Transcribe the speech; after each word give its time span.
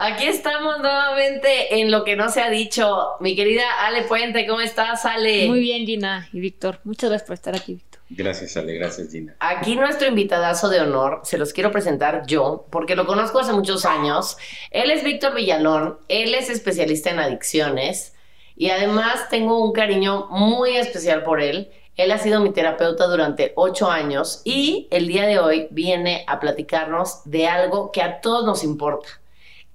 Aquí 0.00 0.26
estamos 0.26 0.78
nuevamente 0.78 1.80
en 1.80 1.90
lo 1.90 2.04
que 2.04 2.14
no 2.14 2.28
se 2.28 2.40
ha 2.40 2.48
dicho. 2.48 3.16
Mi 3.18 3.34
querida 3.34 3.64
Ale 3.80 4.02
Puente, 4.02 4.46
¿cómo 4.46 4.60
estás, 4.60 5.04
Ale? 5.04 5.48
Muy 5.48 5.58
bien, 5.58 5.86
Gina 5.86 6.28
y 6.32 6.38
Víctor. 6.38 6.78
Muchas 6.84 7.10
gracias 7.10 7.26
por 7.26 7.34
estar 7.34 7.56
aquí, 7.56 7.74
Víctor. 7.74 8.00
Gracias, 8.08 8.56
Ale. 8.56 8.74
Gracias, 8.74 9.10
Gina. 9.10 9.34
Aquí 9.40 9.74
nuestro 9.74 10.06
invitadazo 10.06 10.68
de 10.68 10.82
honor, 10.82 11.22
se 11.24 11.36
los 11.36 11.52
quiero 11.52 11.72
presentar 11.72 12.24
yo, 12.28 12.68
porque 12.70 12.94
lo 12.94 13.06
conozco 13.06 13.40
hace 13.40 13.52
muchos 13.52 13.84
años. 13.84 14.36
Él 14.70 14.92
es 14.92 15.02
Víctor 15.02 15.34
Villalón, 15.34 15.98
él 16.06 16.32
es 16.32 16.48
especialista 16.48 17.10
en 17.10 17.18
adicciones 17.18 18.14
y 18.56 18.70
además 18.70 19.28
tengo 19.30 19.60
un 19.60 19.72
cariño 19.72 20.28
muy 20.30 20.76
especial 20.76 21.24
por 21.24 21.40
él. 21.40 21.72
Él 21.96 22.12
ha 22.12 22.18
sido 22.18 22.40
mi 22.40 22.50
terapeuta 22.50 23.08
durante 23.08 23.52
ocho 23.56 23.90
años 23.90 24.42
y 24.44 24.86
el 24.92 25.08
día 25.08 25.26
de 25.26 25.40
hoy 25.40 25.66
viene 25.72 26.24
a 26.28 26.38
platicarnos 26.38 27.22
de 27.24 27.48
algo 27.48 27.90
que 27.90 28.00
a 28.00 28.20
todos 28.20 28.46
nos 28.46 28.62
importa 28.62 29.08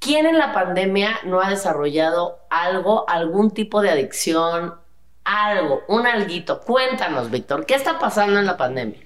¿Quién 0.04 0.26
en 0.26 0.38
la 0.38 0.52
pandemia 0.52 1.20
no 1.24 1.42
ha 1.42 1.50
desarrollado 1.50 2.40
algo, 2.50 3.10
algún 3.10 3.52
tipo 3.52 3.82
de 3.82 3.90
adicción, 3.90 4.74
algo, 5.24 5.82
un 5.88 6.06
alguito? 6.06 6.60
Cuéntanos, 6.60 7.32
Víctor, 7.32 7.66
¿qué 7.66 7.76
está 7.76 8.00
pasando 8.00 8.38
en 8.40 8.46
la 8.46 8.58
pandemia? 8.58 9.00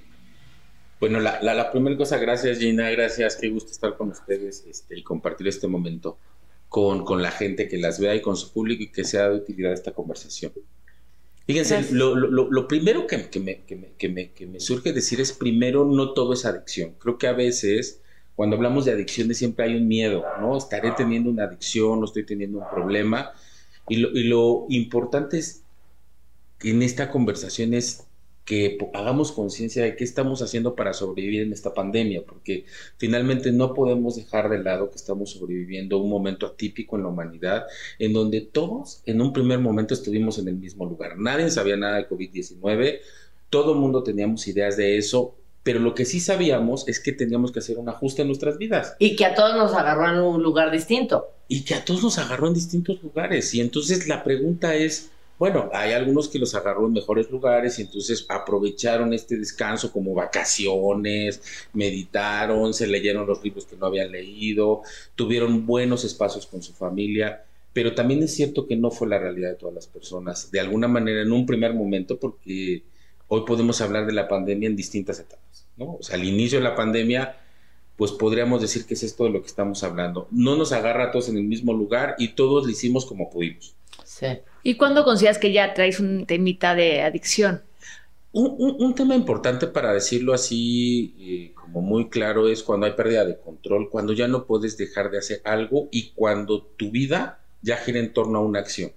Bueno, 1.00 1.20
la, 1.20 1.72
primera 1.72 1.96
cosa, 1.96 2.18
gracias 2.18 2.58
Gina, 2.58 2.90
gracias, 2.90 3.36
qué 3.36 3.50
gusto 3.50 3.72
estar 3.72 3.96
con 3.96 4.10
ustedes 4.10 4.66
este, 4.68 4.98
y 4.98 5.04
compartir 5.04 5.48
este 5.48 5.68
momento 5.68 6.18
con, 6.68 7.06
con, 7.06 7.22
la 7.22 7.30
gente 7.30 7.68
que 7.68 7.78
las 7.78 8.00
vea 8.00 8.16
y 8.16 8.22
con 8.22 8.36
su 8.36 8.52
público 8.52 8.82
y 8.82 8.92
que 8.92 9.04
sea 9.04 9.30
de 9.30 9.36
utilidad 9.36 9.74
esta 9.74 9.92
conversación. 9.92 10.52
Fíjense, 11.46 11.92
lo, 11.92 12.68
primero 12.68 13.06
que, 13.06 13.30
que, 13.30 13.40
me, 13.40 13.62
que, 13.66 14.10
me, 14.10 14.32
que 14.32 14.48
me 14.48 14.60
surge 14.60 14.92
decir 14.94 15.22
es, 15.22 15.32
primero, 15.32 15.86
no 15.86 16.14
todo 16.14 16.34
es 16.34 16.44
adicción. 16.46 16.96
Creo 16.98 17.20
que 17.20 17.28
a 17.28 17.34
veces 17.34 18.02
cuando 18.38 18.56
hablamos 18.56 18.86
de 18.86 18.92
adicciones 18.92 19.40
siempre 19.40 19.66
hay 19.66 19.76
un 19.76 19.88
miedo, 19.88 20.24
¿no? 20.40 20.56
Estaré 20.56 20.92
teniendo 20.92 21.32
una 21.32 21.46
adicción, 21.46 22.04
o 22.04 22.06
estoy 22.06 22.24
teniendo 22.24 22.60
un 22.60 22.70
problema. 22.70 23.32
Y 23.90 23.96
lo, 23.96 24.68
importante 24.70 25.40
es 25.40 25.64
en 26.62 26.84
esta 26.84 27.10
conversación 27.10 27.74
es 27.74 28.06
que 28.46 28.78
hagamos 28.94 29.32
conciencia 29.32 29.84
de 29.84 29.96
qué 29.96 30.04
estamos 30.04 30.44
haciendo 30.44 30.76
para 30.76 30.94
sobrevivir 30.94 31.42
en 31.42 31.52
esta 31.52 31.74
pandemia, 31.74 32.22
porque 32.28 32.66
finalmente 32.98 33.52
no 33.52 33.74
podemos 33.74 34.18
dejar 34.18 34.50
de 34.50 34.60
lado 34.60 34.92
que 34.92 34.98
estamos 34.98 35.32
sobreviviendo 35.32 35.98
un 35.98 36.12
momento 36.12 36.46
atípico 36.46 36.96
en 36.96 37.04
la 37.04 37.10
humanidad, 37.10 37.66
en 37.98 38.14
donde 38.14 38.42
todos 38.42 39.02
en 39.08 39.20
un 39.20 39.34
primer 39.34 39.58
momento 39.58 39.96
estuvimos 39.96 40.38
en 40.38 40.48
el 40.48 40.58
mismo 40.58 40.86
lugar. 40.86 41.18
Nadie 41.18 41.50
sabía 41.50 41.76
nada 41.76 41.98
de 41.98 42.08
COVID-19, 42.08 43.00
todo 43.50 43.74
el 43.74 43.80
mundo 43.80 44.04
teníamos 44.04 44.48
ideas 44.48 44.78
de 44.78 45.00
eso, 45.00 45.34
pero 45.68 45.82
lo 45.82 45.94
que 45.94 46.06
sí 46.06 46.22
sabíamos 46.22 46.88
es 46.88 47.02
que 47.02 47.12
teníamos 47.12 47.52
que 47.52 47.60
hacer 47.60 47.78
un 47.78 47.90
ajuste 47.90 48.22
en 48.22 48.30
nuestras 48.30 48.58
vidas. 48.58 48.96
Y 49.00 49.18
que 49.18 49.26
a 49.26 49.36
todos 49.36 49.54
nos 49.58 49.74
agarró 49.74 50.08
en 50.08 50.22
un 50.22 50.42
lugar 50.42 50.72
distinto. 50.72 51.28
Y 51.50 51.66
que 51.66 51.74
a 51.76 51.84
todos 51.84 52.02
nos 52.02 52.18
agarró 52.20 52.48
en 52.48 52.54
distintos 52.54 53.04
lugares. 53.04 53.54
Y 53.54 53.60
entonces 53.60 54.08
la 54.08 54.24
pregunta 54.24 54.76
es, 54.76 55.10
bueno, 55.38 55.70
hay 55.74 55.92
algunos 55.92 56.30
que 56.30 56.40
los 56.40 56.56
agarró 56.56 56.88
en 56.88 56.94
mejores 56.94 57.30
lugares 57.30 57.80
y 57.80 57.82
entonces 57.82 58.26
aprovecharon 58.30 59.12
este 59.12 59.36
descanso 59.36 59.92
como 59.92 60.14
vacaciones, 60.14 61.42
meditaron, 61.74 62.74
se 62.74 62.88
leyeron 62.88 63.28
los 63.28 63.44
libros 63.44 63.66
que 63.66 63.76
no 63.76 63.88
habían 63.88 64.14
leído, 64.14 64.84
tuvieron 65.16 65.66
buenos 65.66 66.06
espacios 66.06 66.48
con 66.48 66.62
su 66.62 66.72
familia. 66.72 67.44
Pero 67.74 67.94
también 67.94 68.24
es 68.24 68.34
cierto 68.34 68.68
que 68.68 68.78
no 68.78 68.90
fue 68.90 69.10
la 69.10 69.20
realidad 69.20 69.50
de 69.50 69.56
todas 69.56 69.76
las 69.76 69.88
personas. 69.88 70.50
De 70.50 70.62
alguna 70.62 70.88
manera, 70.88 71.24
en 71.24 71.34
un 71.34 71.46
primer 71.46 71.74
momento, 71.74 72.18
porque 72.18 72.84
hoy 73.28 73.44
podemos 73.46 73.82
hablar 73.82 74.06
de 74.06 74.14
la 74.14 74.28
pandemia 74.28 74.68
en 74.68 74.76
distintas 74.76 75.20
etapas. 75.20 75.66
¿no? 75.78 75.98
O 76.00 76.04
sea, 76.04 76.16
al 76.16 76.24
inicio 76.24 76.60
de 76.60 76.64
la 76.64 76.76
pandemia, 76.76 77.38
pues 77.96 78.12
podríamos 78.12 78.62
decir 78.62 78.86
que 78.86 78.94
es 78.94 79.04
esto 79.04 79.26
de 79.26 79.32
lo 79.32 79.42
que 79.42 79.48
estamos 79.48 79.84
hablando. 79.84 80.28
No 80.32 80.56
nos 80.56 80.72
agarra 80.72 81.06
a 81.06 81.12
todos 81.12 81.30
en 81.30 81.38
el 81.38 81.44
mismo 81.44 81.74
lugar 81.74 82.16
y 82.18 82.30
todos 82.30 82.66
lo 82.66 82.72
hicimos 82.72 83.06
como 83.06 83.30
pudimos. 83.30 83.76
Sí. 84.04 84.28
¿Y 84.64 84.76
cuándo 84.76 85.04
consideras 85.04 85.38
que 85.38 85.52
ya 85.52 85.74
traes 85.74 86.00
un 86.00 86.26
temita 86.26 86.76
de 86.76 87.02
adicción? 87.02 87.62
Un, 88.34 88.94
tema 88.94 89.16
importante 89.16 89.66
para 89.66 89.94
decirlo 89.94 90.32
así, 90.32 91.16
eh, 91.20 91.52
como 91.56 91.82
muy 91.82 92.08
claro, 92.08 92.48
es 92.48 92.62
cuando 92.62 92.86
hay 92.86 92.92
pérdida 92.92 93.26
de 93.26 93.40
control, 93.40 93.90
cuando 93.90 94.14
ya 94.14 94.28
no 94.28 94.46
puedes 94.46 94.78
dejar 94.78 95.10
de 95.10 95.18
hacer 95.18 95.42
algo 95.44 95.88
y 95.92 96.12
cuando 96.12 96.62
tu 96.62 96.92
vida 96.92 97.40
ya 97.64 97.78
gira 97.78 98.00
en 98.00 98.14
torno 98.14 98.38
a 98.38 98.42
una 98.42 98.60
acción. 98.60 98.92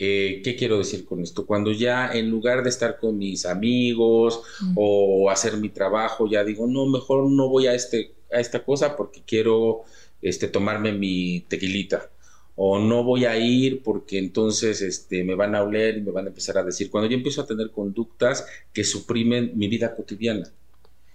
Eh, 0.00 0.42
¿Qué 0.44 0.54
quiero 0.54 0.78
decir 0.78 1.04
con 1.04 1.20
esto? 1.22 1.44
Cuando 1.44 1.72
ya 1.72 2.12
en 2.12 2.30
lugar 2.30 2.62
de 2.62 2.68
estar 2.68 3.00
con 3.00 3.18
mis 3.18 3.44
amigos 3.44 4.40
mm. 4.60 4.74
o 4.76 5.28
hacer 5.28 5.56
mi 5.56 5.70
trabajo, 5.70 6.30
ya 6.30 6.44
digo, 6.44 6.68
no, 6.68 6.86
mejor 6.86 7.28
no 7.28 7.48
voy 7.48 7.66
a, 7.66 7.74
este, 7.74 8.14
a 8.32 8.38
esta 8.38 8.64
cosa 8.64 8.96
porque 8.96 9.22
quiero 9.26 9.82
este, 10.22 10.46
tomarme 10.46 10.92
mi 10.92 11.40
tequilita. 11.48 12.10
O 12.54 12.78
no 12.78 13.02
voy 13.02 13.24
a 13.24 13.36
ir 13.38 13.82
porque 13.82 14.18
entonces 14.18 14.82
este, 14.82 15.24
me 15.24 15.34
van 15.34 15.56
a 15.56 15.62
oler 15.64 15.98
y 15.98 16.02
me 16.02 16.12
van 16.12 16.26
a 16.26 16.28
empezar 16.28 16.58
a 16.58 16.64
decir. 16.64 16.90
Cuando 16.90 17.10
yo 17.10 17.16
empiezo 17.16 17.42
a 17.42 17.46
tener 17.46 17.72
conductas 17.72 18.46
que 18.72 18.84
suprimen 18.84 19.52
mi 19.56 19.66
vida 19.66 19.96
cotidiana. 19.96 20.48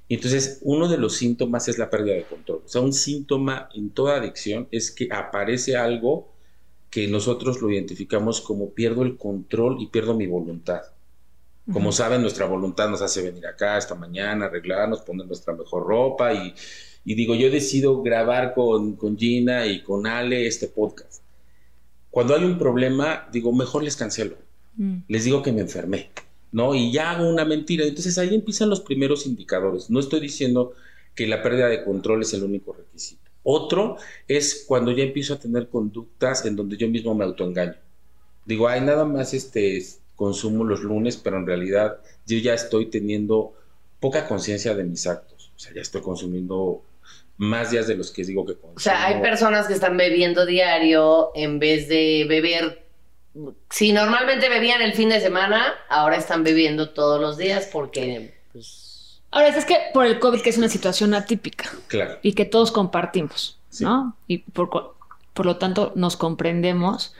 entonces, 0.09 0.59
uno 0.61 0.89
de 0.89 0.97
los 0.97 1.15
síntomas 1.15 1.69
es 1.69 1.77
la 1.77 1.89
pérdida 1.89 2.15
de 2.15 2.23
control. 2.23 2.63
O 2.65 2.67
sea, 2.67 2.81
un 2.81 2.93
síntoma 2.93 3.69
en 3.73 3.91
toda 3.91 4.17
adicción 4.17 4.67
es 4.71 4.91
que 4.91 5.07
aparece 5.09 5.77
algo 5.77 6.32
que 6.93 7.07
nosotros 7.07 7.59
lo 7.59 7.71
identificamos 7.71 8.39
como 8.39 8.69
pierdo 8.69 9.01
el 9.01 9.17
control 9.17 9.81
y 9.81 9.87
pierdo 9.87 10.13
mi 10.13 10.27
voluntad. 10.27 10.81
Como 11.71 11.91
saben, 11.91 12.21
nuestra 12.21 12.45
voluntad 12.45 12.87
nos 12.87 13.01
hace 13.01 13.23
venir 13.23 13.47
acá 13.47 13.79
esta 13.79 13.95
mañana, 13.95 14.45
arreglarnos, 14.45 15.01
poner 15.01 15.25
nuestra 15.25 15.55
mejor 15.55 15.87
ropa 15.87 16.33
y, 16.33 16.53
digo, 17.03 17.33
yo 17.33 17.49
decido 17.49 18.03
grabar 18.03 18.53
con, 18.53 18.95
con, 18.95 19.17
Gina 19.17 19.65
y 19.65 19.81
con 19.81 20.05
Ale 20.05 20.45
este 20.45 20.67
podcast. 20.67 21.23
Cuando 22.11 22.35
hay 22.35 22.43
un 22.43 22.59
problema, 22.59 23.27
digo, 23.31 23.51
mejor 23.53 23.81
les 23.83 23.95
cancelo. 23.95 24.35
Mm. 24.75 24.97
Les 25.07 25.23
digo 25.23 25.41
que 25.41 25.51
me 25.51 25.61
enfermé, 25.61 26.11
¿no? 26.51 26.75
Y 26.75 26.91
ya 26.91 27.09
hago 27.09 27.27
una 27.27 27.43
mentira. 27.43 27.85
Entonces 27.85 28.19
ahí 28.19 28.35
empiezan 28.35 28.69
los 28.69 28.81
primeros 28.81 29.25
indicadores. 29.25 29.89
No 29.89 29.99
estoy 29.99 30.19
diciendo 30.19 30.73
que 31.15 31.25
la 31.25 31.41
pérdida 31.41 31.69
de 31.69 31.83
control 31.83 32.21
es 32.21 32.33
el 32.35 32.43
único 32.43 32.73
requisito. 32.73 33.22
Otro 33.43 33.97
es 34.27 34.63
cuando 34.67 34.91
ya 34.91 35.03
empiezo 35.03 35.33
a 35.33 35.39
tener 35.39 35.67
conductas 35.67 36.45
en 36.45 36.55
donde 36.55 36.77
yo 36.77 36.87
mismo 36.87 37.13
me 37.13 37.25
autoengaño. 37.25 37.75
Digo, 38.45 38.67
ay, 38.67 38.81
nada 38.81 39.05
más 39.05 39.33
este 39.33 39.83
consumo 40.15 40.63
los 40.63 40.81
lunes, 40.81 41.17
pero 41.17 41.37
en 41.37 41.45
realidad 41.45 41.97
yo 42.25 42.37
ya 42.37 42.53
estoy 42.53 42.85
teniendo 42.87 43.53
poca 43.99 44.27
conciencia 44.27 44.73
de 44.75 44.83
mis 44.83 45.07
actos. 45.07 45.51
O 45.55 45.59
sea, 45.59 45.73
ya 45.73 45.81
estoy 45.81 46.01
consumiendo 46.01 46.83
más 47.37 47.71
días 47.71 47.87
de 47.87 47.95
los 47.95 48.11
que 48.11 48.23
digo 48.23 48.45
que 48.45 48.53
consumo. 48.53 48.73
O 48.75 48.79
sea, 48.79 49.05
hay 49.05 49.21
personas 49.21 49.67
que 49.67 49.73
están 49.73 49.97
bebiendo 49.97 50.45
diario 50.45 51.31
en 51.35 51.59
vez 51.59 51.87
de 51.87 52.25
beber. 52.27 52.83
Si 53.69 53.91
normalmente 53.91 54.49
bebían 54.49 54.81
el 54.81 54.93
fin 54.93 55.09
de 55.09 55.19
semana, 55.19 55.73
ahora 55.89 56.17
están 56.17 56.43
bebiendo 56.43 56.91
todos 56.91 57.19
los 57.19 57.37
días 57.37 57.69
porque 57.71 58.33
pues, 58.51 58.92
Ahora, 59.33 59.47
es 59.47 59.65
que 59.65 59.77
por 59.93 60.05
el 60.05 60.19
COVID, 60.19 60.41
que 60.41 60.51
es 60.51 60.59
una 60.59 60.69
situación 60.69 61.15
atípica. 61.15 61.71
Claro. 61.87 62.19
Y 62.21 62.33
que 62.33 62.45
todos 62.45 62.71
compartimos, 62.71 63.59
¿no? 63.79 64.15
Y 64.27 64.37
por, 64.37 64.95
lo 65.43 65.57
tanto 65.57 65.91
nos 65.95 66.17
comprendemos 66.17 67.15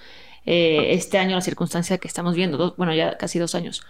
eh, 0.46 0.94
este 0.94 1.18
año 1.18 1.35
la 1.35 1.41
circunstancia 1.41 1.97
que 1.97 2.07
estamos 2.07 2.35
viendo, 2.35 2.75
bueno, 2.78 2.94
ya 2.94 3.18
casi 3.18 3.40
dos 3.40 3.56
años. 3.56 3.84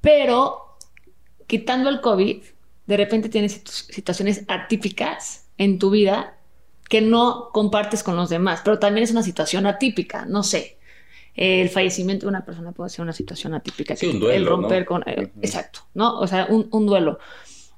Pero 0.00 0.76
quitando 1.48 1.90
el 1.90 2.00
COVID, 2.00 2.40
de 2.86 2.96
repente 2.96 3.28
tienes 3.28 3.62
situaciones 3.64 4.44
atípicas 4.46 5.46
en 5.58 5.80
tu 5.80 5.90
vida 5.90 6.36
que 6.88 7.00
no 7.00 7.48
compartes 7.52 8.04
con 8.04 8.14
los 8.14 8.28
demás, 8.28 8.60
pero 8.64 8.78
también 8.78 9.02
es 9.02 9.10
una 9.10 9.24
situación 9.24 9.66
atípica, 9.66 10.24
no 10.24 10.44
sé 10.44 10.73
el 11.34 11.68
fallecimiento 11.68 12.26
de 12.26 12.30
una 12.30 12.44
persona 12.44 12.72
puede 12.72 12.90
ser 12.90 13.02
una 13.02 13.12
situación 13.12 13.54
atípica. 13.54 13.96
Sí, 13.96 14.06
un 14.06 14.20
duelo, 14.20 14.36
el 14.36 14.46
romper 14.46 14.84
con... 14.84 15.02
Eh, 15.06 15.32
exacto, 15.42 15.80
¿no? 15.94 16.18
O 16.20 16.26
sea, 16.26 16.46
un, 16.48 16.86
duelo. 16.86 17.18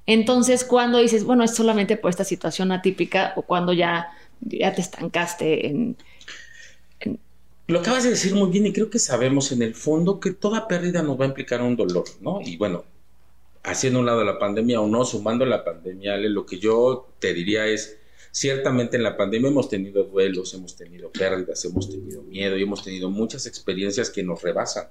Entonces, 0.05 0.63
cuando 0.63 0.99
dices, 0.99 1.23
bueno, 1.23 1.43
es 1.43 1.55
solamente 1.55 1.97
por 1.97 2.09
esta 2.09 2.23
situación 2.23 2.71
atípica 2.71 3.33
o 3.35 3.41
cuando 3.41 3.73
ya, 3.73 4.07
ya 4.41 4.73
te 4.73 4.81
estancaste 4.81 5.67
en, 5.67 5.97
Lo 7.67 7.79
acabas 7.79 8.03
de 8.03 8.11
decir 8.11 8.35
muy 8.35 8.49
bien 8.51 8.67
y 8.67 8.73
creo 8.73 8.89
que 8.89 8.99
sabemos 8.99 9.51
en 9.51 9.63
el 9.63 9.73
fondo 9.73 10.19
que 10.19 10.31
toda 10.31 10.67
pérdida 10.67 11.01
nos 11.01 11.19
va 11.19 11.25
a 11.25 11.29
implicar 11.29 11.61
un 11.61 11.75
dolor, 11.75 12.05
¿no? 12.21 12.39
Y 12.41 12.57
bueno, 12.57 12.85
haciendo 13.63 13.99
un 13.99 14.05
lado 14.05 14.23
la 14.23 14.37
pandemia 14.37 14.79
o 14.79 14.87
no, 14.87 15.03
sumando 15.03 15.45
la 15.45 15.65
pandemia, 15.65 16.15
lo 16.17 16.45
que 16.45 16.59
yo 16.59 17.09
te 17.19 17.33
diría 17.33 17.65
es 17.65 17.97
Ciertamente 18.37 18.97
en 18.97 19.01
la 19.01 19.17
pandemia 19.17 19.49
hemos 19.49 19.67
tenido 19.67 20.03
duelos, 20.03 20.53
hemos 20.53 20.75
tenido 20.75 21.11
pérdidas, 21.11 21.65
hemos 21.65 21.89
tenido 21.89 22.21
miedo 22.21 22.55
y 22.55 22.61
hemos 22.61 22.83
tenido 22.83 23.09
muchas 23.09 23.47
experiencias 23.47 24.11
que 24.11 24.21
nos 24.21 24.43
rebasan 24.43 24.89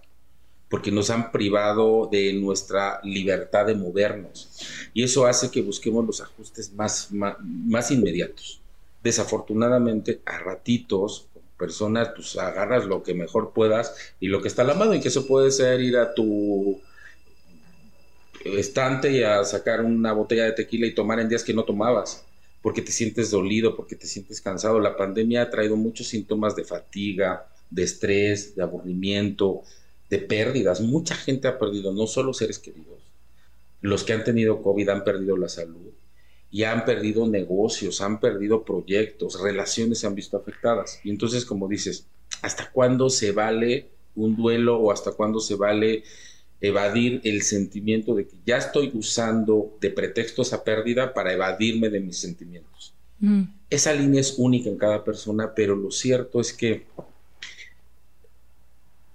porque 0.68 0.90
nos 0.90 1.10
han 1.10 1.30
privado 1.30 2.08
de 2.10 2.32
nuestra 2.32 2.98
libertad 3.04 3.66
de 3.66 3.76
movernos. 3.76 4.50
Y 4.92 5.04
eso 5.04 5.26
hace 5.26 5.48
que 5.52 5.62
busquemos 5.62 6.04
los 6.04 6.20
ajustes 6.20 6.72
más, 6.72 7.10
más, 7.12 7.92
inmediatos. 7.92 8.60
Desafortunadamente, 9.04 10.22
a 10.26 10.38
ratitos, 10.38 11.28
personas, 11.56 12.08
pues 12.16 12.36
agarras 12.36 12.86
lo 12.86 13.04
que 13.04 13.14
mejor 13.14 13.52
puedas 13.52 13.94
y 14.18 14.26
lo 14.26 14.42
que 14.42 14.48
está 14.48 14.62
a 14.62 14.64
la 14.64 14.74
mano, 14.74 14.92
y 14.92 15.00
que 15.00 15.06
eso 15.06 15.24
puede 15.24 15.52
ser 15.52 15.80
ir 15.80 15.98
a 15.98 16.14
tu 16.14 16.80
estante 18.44 19.12
y 19.12 19.22
a 19.22 19.44
sacar 19.44 19.82
una 19.82 20.12
botella 20.12 20.46
de 20.46 20.52
tequila 20.52 20.88
y 20.88 20.96
tomar 20.96 21.20
en 21.20 21.28
días 21.28 21.44
que 21.44 21.54
no 21.54 21.62
tomabas 21.62 22.26
porque 22.66 22.82
te 22.82 22.90
sientes 22.90 23.30
dolido, 23.30 23.76
porque 23.76 23.94
te 23.94 24.08
sientes 24.08 24.40
cansado. 24.40 24.80
La 24.80 24.96
pandemia 24.96 25.42
ha 25.42 25.50
traído 25.50 25.76
muchos 25.76 26.08
síntomas 26.08 26.56
de 26.56 26.64
fatiga, 26.64 27.46
de 27.70 27.84
estrés, 27.84 28.56
de 28.56 28.62
aburrimiento, 28.64 29.62
de 30.10 30.18
pérdidas. 30.18 30.80
Mucha 30.80 31.14
gente 31.14 31.46
ha 31.46 31.60
perdido, 31.60 31.92
no 31.92 32.08
solo 32.08 32.34
seres 32.34 32.58
queridos. 32.58 32.98
Los 33.82 34.02
que 34.02 34.14
han 34.14 34.24
tenido 34.24 34.62
COVID 34.62 34.88
han 34.88 35.04
perdido 35.04 35.36
la 35.36 35.48
salud 35.48 35.92
y 36.50 36.64
han 36.64 36.84
perdido 36.84 37.28
negocios, 37.28 38.00
han 38.00 38.18
perdido 38.18 38.64
proyectos, 38.64 39.40
relaciones 39.40 40.00
se 40.00 40.08
han 40.08 40.16
visto 40.16 40.36
afectadas. 40.36 40.98
Y 41.04 41.10
entonces, 41.10 41.44
como 41.44 41.68
dices, 41.68 42.08
¿hasta 42.42 42.72
cuándo 42.72 43.10
se 43.10 43.30
vale 43.30 43.90
un 44.16 44.34
duelo 44.34 44.80
o 44.80 44.90
hasta 44.90 45.12
cuándo 45.12 45.38
se 45.38 45.54
vale 45.54 46.02
evadir 46.60 47.20
el 47.24 47.42
sentimiento 47.42 48.14
de 48.14 48.26
que 48.26 48.36
ya 48.46 48.56
estoy 48.56 48.90
usando 48.94 49.76
de 49.80 49.90
pretexto 49.90 50.42
esa 50.42 50.64
pérdida 50.64 51.12
para 51.12 51.32
evadirme 51.32 51.90
de 51.90 52.00
mis 52.00 52.18
sentimientos. 52.18 52.94
Mm. 53.20 53.42
Esa 53.68 53.92
línea 53.92 54.20
es 54.20 54.34
única 54.38 54.68
en 54.68 54.78
cada 54.78 55.04
persona, 55.04 55.52
pero 55.54 55.76
lo 55.76 55.90
cierto 55.90 56.40
es 56.40 56.52
que 56.52 56.86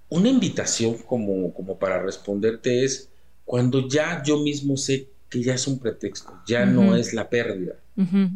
una 0.08 0.28
invitación 0.28 0.98
como, 0.98 1.52
como 1.54 1.78
para 1.78 2.02
responderte 2.02 2.84
es 2.84 3.08
cuando 3.44 3.88
ya 3.88 4.22
yo 4.22 4.38
mismo 4.38 4.76
sé 4.76 5.08
que 5.28 5.42
ya 5.42 5.54
es 5.54 5.66
un 5.66 5.78
pretexto, 5.78 6.32
ya 6.46 6.66
no 6.66 6.94
es 6.94 7.14
la 7.14 7.30
pérdida, 7.30 7.76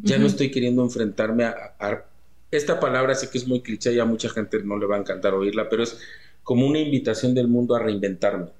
ya 0.02 0.18
no 0.18 0.26
estoy 0.26 0.50
queriendo 0.50 0.82
enfrentarme 0.82 1.44
a, 1.44 1.74
a, 1.78 2.04
Esta 2.50 2.80
palabra 2.80 3.14
sé 3.14 3.28
que 3.28 3.36
es 3.36 3.46
muy 3.46 3.60
cliché 3.60 3.92
y 3.92 3.98
a 3.98 4.06
mucha 4.06 4.30
gente 4.30 4.62
no 4.62 4.78
le 4.78 4.86
va 4.86 4.96
a 4.96 5.00
encantar 5.00 5.34
oírla, 5.34 5.68
pero 5.68 5.82
es 5.82 5.98
como 6.42 6.66
una 6.66 6.78
invitación 6.78 7.34
del 7.34 7.48
mundo 7.48 7.74
a 7.76 7.80
reinventarme 7.80 8.50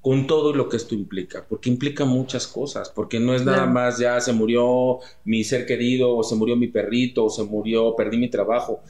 con 0.00 0.26
todo 0.26 0.54
lo 0.54 0.68
que 0.68 0.76
esto 0.76 0.94
implica, 0.94 1.44
porque 1.46 1.68
implica 1.68 2.04
muchas 2.04 2.46
cosas, 2.46 2.88
porque 2.90 3.20
no 3.20 3.34
es 3.34 3.44
nada 3.44 3.66
más 3.66 3.98
ya 3.98 4.20
se 4.20 4.32
murió 4.32 5.00
mi 5.24 5.44
ser 5.44 5.66
querido, 5.66 6.16
o 6.16 6.22
se 6.22 6.34
murió 6.34 6.56
mi 6.56 6.68
perrito, 6.68 7.24
o 7.26 7.30
se 7.30 7.44
murió, 7.44 7.94
perdí 7.94 8.16
mi 8.16 8.30
trabajo. 8.30 8.80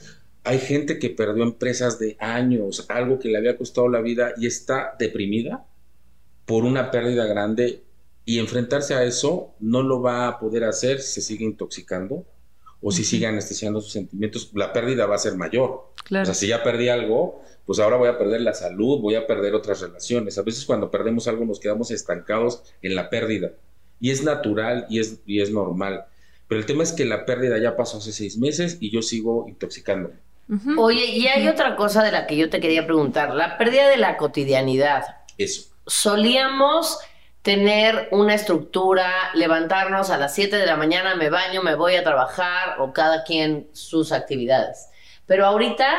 Hay 0.45 0.59
gente 0.59 0.99
que 0.99 1.09
perdió 1.09 1.43
empresas 1.43 1.99
de 1.99 2.15
años, 2.19 2.85
algo 2.89 3.19
que 3.19 3.29
le 3.29 3.37
había 3.37 3.57
costado 3.57 3.89
la 3.89 4.01
vida 4.01 4.33
y 4.37 4.47
está 4.47 4.95
deprimida 4.97 5.65
por 6.45 6.63
una 6.63 6.91
pérdida 6.91 7.25
grande 7.25 7.83
y 8.25 8.39
enfrentarse 8.39 8.93
a 8.93 9.03
eso 9.03 9.53
no 9.59 9.83
lo 9.83 10.01
va 10.01 10.27
a 10.27 10.39
poder 10.39 10.63
hacer 10.63 11.01
si 11.01 11.13
se 11.13 11.21
sigue 11.21 11.45
intoxicando 11.45 12.25
o 12.83 12.91
si 12.91 13.05
sigue 13.05 13.25
anestesiando 13.25 13.79
sus 13.79 13.93
sentimientos, 13.93 14.51
la 14.53 14.73
pérdida 14.73 15.05
va 15.05 15.15
a 15.15 15.19
ser 15.19 15.35
mayor. 15.35 15.69
O 15.69 16.25
sea, 16.25 16.33
si 16.33 16.47
ya 16.47 16.63
perdí 16.63 16.89
algo, 16.89 17.41
pues 17.65 17.79
ahora 17.79 17.95
voy 17.95 18.09
a 18.09 18.17
perder 18.17 18.41
la 18.41 18.53
salud, 18.53 18.99
voy 18.99 19.15
a 19.15 19.25
perder 19.25 19.55
otras 19.55 19.81
relaciones. 19.81 20.37
A 20.37 20.41
veces 20.41 20.65
cuando 20.65 20.91
perdemos 20.91 21.27
algo 21.29 21.45
nos 21.45 21.61
quedamos 21.61 21.91
estancados 21.91 22.61
en 22.81 22.95
la 22.95 23.09
pérdida. 23.09 23.53
Y 24.01 24.11
es 24.11 24.23
natural 24.23 24.85
y 24.89 24.99
es, 24.99 25.21
y 25.25 25.41
es 25.41 25.49
normal. 25.49 26.05
Pero 26.49 26.59
el 26.59 26.65
tema 26.65 26.83
es 26.83 26.91
que 26.91 27.05
la 27.05 27.25
pérdida 27.25 27.57
ya 27.57 27.77
pasó 27.77 27.99
hace 27.99 28.11
seis 28.11 28.37
meses 28.37 28.77
y 28.81 28.91
yo 28.91 29.01
sigo 29.01 29.45
intoxicándome. 29.47 30.15
Oye, 30.77 31.05
y 31.05 31.27
hay 31.27 31.47
otra 31.47 31.77
cosa 31.77 32.03
de 32.03 32.11
la 32.11 32.27
que 32.27 32.35
yo 32.35 32.49
te 32.49 32.59
quería 32.59 32.85
preguntar, 32.85 33.33
la 33.33 33.57
pérdida 33.57 33.87
de 33.87 33.97
la 33.97 34.17
cotidianidad. 34.17 35.03
Eso. 35.37 35.71
Solíamos 35.87 36.99
tener 37.43 38.07
una 38.11 38.33
estructura, 38.33 39.11
levantarnos 39.35 40.09
a 40.09 40.17
las 40.17 40.33
7 40.33 40.55
de 40.55 40.65
la 40.65 40.77
mañana, 40.77 41.15
me 41.15 41.29
baño, 41.29 41.61
me 41.61 41.75
voy 41.75 41.95
a 41.95 42.03
trabajar 42.03 42.79
o 42.79 42.93
cada 42.93 43.23
quien 43.25 43.67
sus 43.73 44.13
actividades. 44.13 44.87
Pero 45.27 45.45
ahorita 45.45 45.93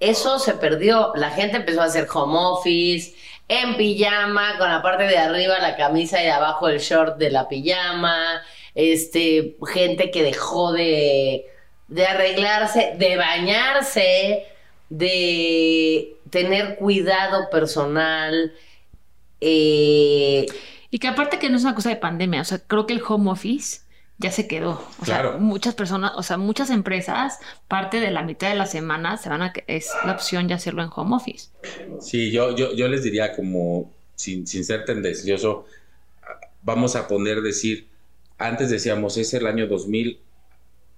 eso 0.00 0.40
se 0.40 0.54
perdió. 0.54 1.12
La 1.14 1.30
gente 1.30 1.58
empezó 1.58 1.82
a 1.82 1.84
hacer 1.84 2.08
home 2.12 2.36
office, 2.36 3.14
en 3.46 3.76
pijama, 3.76 4.58
con 4.58 4.68
la 4.68 4.82
parte 4.82 5.04
de 5.04 5.18
arriba 5.18 5.58
la 5.60 5.76
camisa 5.76 6.20
y 6.20 6.24
de 6.24 6.32
abajo 6.32 6.68
el 6.68 6.80
short 6.80 7.16
de 7.16 7.30
la 7.30 7.48
pijama. 7.48 8.42
Este, 8.74 9.56
gente 9.68 10.10
que 10.10 10.24
dejó 10.24 10.72
de, 10.72 11.46
de 11.86 12.06
arreglarse, 12.06 12.94
de 12.96 13.16
bañarse, 13.16 14.46
de 14.88 16.16
tener 16.30 16.76
cuidado 16.76 17.50
personal. 17.50 18.52
Eh, 19.40 20.46
y 20.90 20.98
que 20.98 21.08
aparte 21.08 21.38
que 21.38 21.50
no 21.50 21.56
es 21.56 21.62
una 21.62 21.74
cosa 21.74 21.88
de 21.88 21.96
pandemia, 21.96 22.40
o 22.40 22.44
sea, 22.44 22.58
creo 22.58 22.86
que 22.86 22.94
el 22.94 23.02
home 23.06 23.30
office 23.30 23.80
ya 24.18 24.30
se 24.30 24.46
quedó. 24.46 24.86
O 25.00 25.04
sea, 25.06 25.36
muchas 25.38 25.74
personas, 25.74 26.12
o 26.16 26.22
sea, 26.22 26.36
muchas 26.36 26.70
empresas, 26.70 27.38
parte 27.68 28.00
de 28.00 28.10
la 28.10 28.22
mitad 28.22 28.50
de 28.50 28.54
la 28.54 28.66
semana 28.66 29.16
se 29.16 29.30
van 29.30 29.42
a 29.42 29.52
es 29.66 29.88
la 30.04 30.12
opción 30.12 30.46
de 30.46 30.54
hacerlo 30.54 30.82
en 30.82 30.90
home 30.94 31.16
office. 31.16 31.48
Sí, 32.00 32.30
yo, 32.30 32.54
yo, 32.54 32.74
yo 32.74 32.88
les 32.88 33.02
diría 33.02 33.34
como, 33.34 33.90
sin, 34.16 34.46
sin 34.46 34.64
ser 34.64 34.84
tendencioso, 34.84 35.64
vamos 36.62 36.96
a 36.96 37.08
poner 37.08 37.40
decir, 37.40 37.88
antes 38.36 38.68
decíamos, 38.68 39.16
es 39.16 39.32
el 39.32 39.46
año 39.46 39.66
2000, 39.66 40.20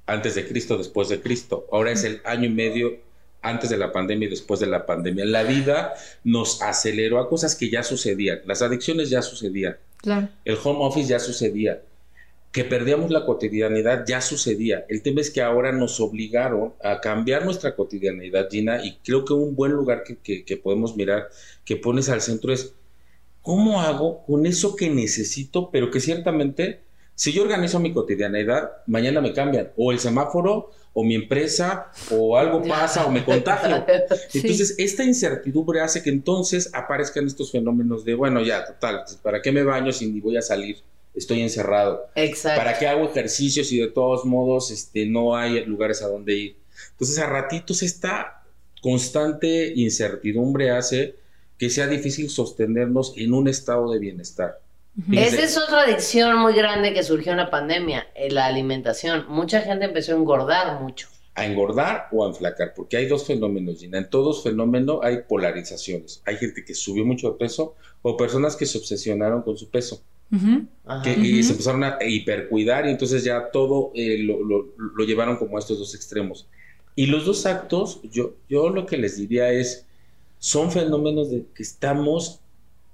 antes 0.06 0.34
de 0.34 0.48
Cristo, 0.48 0.76
después 0.76 1.08
de 1.08 1.20
Cristo. 1.20 1.66
Ahora 1.70 1.92
es 1.92 2.02
el 2.02 2.20
año 2.24 2.46
y 2.46 2.50
medio 2.50 2.98
antes 3.42 3.70
de 3.70 3.76
la 3.76 3.92
pandemia 3.92 4.28
y 4.28 4.30
después 4.30 4.60
de 4.60 4.66
la 4.66 4.86
pandemia. 4.86 5.24
La 5.24 5.42
vida 5.42 5.94
nos 6.24 6.62
aceleró 6.62 7.18
a 7.18 7.28
cosas 7.28 7.54
que 7.54 7.68
ya 7.68 7.82
sucedían. 7.82 8.40
Las 8.46 8.62
adicciones 8.62 9.10
ya 9.10 9.20
sucedían. 9.20 9.76
Claro. 9.98 10.28
El 10.44 10.58
home 10.62 10.84
office 10.84 11.08
ya 11.08 11.18
sucedía 11.18 11.82
que 12.52 12.64
perdíamos 12.64 13.10
la 13.10 13.24
cotidianidad 13.24 14.04
ya 14.06 14.20
sucedía. 14.20 14.84
El 14.88 15.02
tema 15.02 15.22
es 15.22 15.30
que 15.30 15.40
ahora 15.40 15.72
nos 15.72 15.98
obligaron 16.00 16.74
a 16.84 17.00
cambiar 17.00 17.46
nuestra 17.46 17.74
cotidianidad, 17.74 18.48
Gina, 18.50 18.84
y 18.84 18.98
creo 19.02 19.24
que 19.24 19.32
un 19.32 19.56
buen 19.56 19.72
lugar 19.72 20.04
que, 20.04 20.56
podemos 20.62 20.94
mirar, 20.94 21.28
que 21.64 21.76
pones 21.76 22.10
al 22.10 22.20
centro 22.20 22.52
es, 22.52 22.74
¿cómo 23.40 23.80
hago 23.80 24.22
con 24.26 24.44
eso 24.44 24.76
que 24.76 24.90
necesito, 24.90 25.70
pero 25.70 25.90
que 25.90 26.00
ciertamente, 26.00 26.80
si 27.14 27.32
yo 27.32 27.42
organizo 27.42 27.78
mi 27.78 27.92
cotidianidad, 27.92 28.72
mañana 28.86 29.20
me 29.20 29.32
cambian, 29.32 29.70
o 29.76 29.92
el 29.92 29.98
semáforo, 29.98 30.70
o 30.94 31.04
mi 31.04 31.14
empresa, 31.14 31.90
o 32.10 32.36
algo 32.36 32.62
pasa, 32.62 33.06
o 33.06 33.10
me 33.10 33.24
contagio. 33.24 33.84
Entonces, 34.34 34.74
esta 34.78 35.04
incertidumbre 35.04 35.80
hace 35.80 36.02
que 36.02 36.10
entonces 36.10 36.70
aparezcan 36.74 37.26
estos 37.26 37.50
fenómenos 37.50 38.04
de, 38.04 38.14
bueno, 38.14 38.42
ya, 38.42 38.66
total, 38.66 39.04
¿para 39.22 39.40
qué 39.40 39.52
me 39.52 39.62
baño 39.62 39.92
si 39.92 40.06
ni 40.06 40.20
voy 40.20 40.36
a 40.36 40.42
salir? 40.42 40.82
estoy 41.14 41.42
encerrado. 41.42 42.06
Exacto. 42.14 42.58
¿Para 42.58 42.78
qué 42.78 42.86
hago 42.86 43.04
ejercicios 43.04 43.70
y 43.72 43.78
de 43.78 43.88
todos 43.88 44.24
modos 44.24 44.70
este, 44.70 45.06
no 45.06 45.36
hay 45.36 45.64
lugares 45.66 46.02
a 46.02 46.08
donde 46.08 46.34
ir? 46.34 46.56
Entonces, 46.92 47.18
a 47.18 47.26
ratitos 47.26 47.82
esta 47.82 48.44
constante 48.80 49.72
incertidumbre 49.76 50.70
hace 50.70 51.16
que 51.58 51.70
sea 51.70 51.86
difícil 51.86 52.30
sostenernos 52.30 53.14
en 53.16 53.34
un 53.34 53.46
estado 53.46 53.92
de 53.92 53.98
bienestar. 53.98 54.61
Esa 55.10 55.42
es 55.42 55.56
otra 55.56 55.82
adicción 55.82 56.38
muy 56.38 56.54
grande 56.54 56.92
que 56.92 57.02
surgió 57.02 57.32
en 57.32 57.38
la 57.38 57.50
pandemia, 57.50 58.06
en 58.14 58.34
la 58.34 58.46
alimentación. 58.46 59.24
Mucha 59.28 59.60
gente 59.62 59.86
empezó 59.86 60.12
a 60.12 60.16
engordar 60.16 60.80
mucho. 60.80 61.08
A 61.34 61.46
engordar 61.46 62.08
o 62.12 62.24
a 62.24 62.28
enflacar, 62.28 62.74
porque 62.76 62.98
hay 62.98 63.06
dos 63.06 63.26
fenómenos, 63.26 63.78
Gina. 63.78 63.96
En 63.96 64.10
todos 64.10 64.42
fenómenos 64.42 65.00
hay 65.02 65.22
polarizaciones. 65.26 66.22
Hay 66.26 66.36
gente 66.36 66.62
que 66.64 66.74
subió 66.74 67.06
mucho 67.06 67.32
de 67.32 67.38
peso 67.38 67.74
o 68.02 68.16
personas 68.18 68.54
que 68.54 68.66
se 68.66 68.76
obsesionaron 68.76 69.42
con 69.42 69.56
su 69.56 69.70
peso 69.70 70.02
que, 71.02 71.12
y 71.12 71.42
se 71.42 71.52
empezaron 71.52 71.84
a 71.84 71.98
hipercuidar 72.00 72.86
y 72.86 72.90
entonces 72.90 73.22
ya 73.22 73.50
todo 73.50 73.92
eh, 73.94 74.18
lo, 74.18 75.04
llevaron 75.04 75.36
como 75.36 75.56
a 75.56 75.60
estos 75.60 75.78
dos 75.78 75.94
extremos. 75.94 76.48
Y 76.94 77.06
los 77.06 77.26
dos 77.26 77.44
actos, 77.46 78.00
yo, 78.10 78.34
yo 78.48 78.70
lo 78.70 78.86
que 78.86 78.96
les 78.96 79.16
diría 79.16 79.52
es, 79.52 79.86
son 80.38 80.70
fenómenos 80.70 81.30
de 81.30 81.44
que 81.54 81.62
estamos 81.62 82.40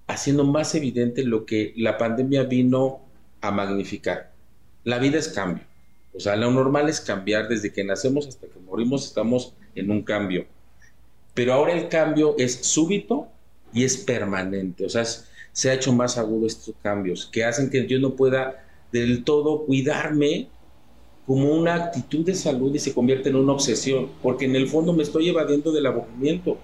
haciendo 0.08 0.44
más 0.44 0.74
evidente 0.74 1.22
lo 1.22 1.46
que 1.46 1.72
la 1.76 1.96
pandemia 1.98 2.42
vino 2.44 3.00
a 3.40 3.50
magnificar. 3.50 4.32
La 4.84 4.98
vida 4.98 5.18
es 5.18 5.28
cambio. 5.28 5.64
O 6.14 6.20
sea, 6.20 6.34
lo 6.34 6.50
normal 6.50 6.88
es 6.88 7.00
cambiar 7.00 7.46
desde 7.46 7.72
que 7.72 7.84
nacemos 7.84 8.26
hasta 8.26 8.48
que 8.48 8.58
morimos, 8.58 9.06
estamos 9.06 9.54
en 9.74 9.90
un 9.90 10.02
cambio. 10.02 10.46
Pero 11.34 11.52
ahora 11.52 11.72
el 11.72 11.88
cambio 11.88 12.34
es 12.38 12.54
súbito 12.66 13.28
y 13.72 13.84
es 13.84 13.98
permanente. 13.98 14.84
O 14.84 14.88
sea, 14.88 15.04
se 15.04 15.70
ha 15.70 15.74
hecho 15.74 15.92
más 15.92 16.18
agudo 16.18 16.46
estos 16.46 16.74
cambios, 16.82 17.26
que 17.26 17.44
hacen 17.44 17.70
que 17.70 17.86
yo 17.86 17.98
no 18.00 18.16
pueda 18.16 18.64
del 18.90 19.24
todo 19.24 19.66
cuidarme 19.66 20.48
como 21.26 21.50
una 21.50 21.74
actitud 21.74 22.24
de 22.24 22.34
salud 22.34 22.74
y 22.74 22.78
se 22.78 22.94
convierte 22.94 23.28
en 23.28 23.36
una 23.36 23.52
obsesión, 23.52 24.08
porque 24.22 24.46
en 24.46 24.56
el 24.56 24.66
fondo 24.66 24.94
me 24.94 25.02
estoy 25.02 25.28
evadiendo 25.28 25.72
del 25.72 25.86
aburrimiento, 25.86 26.58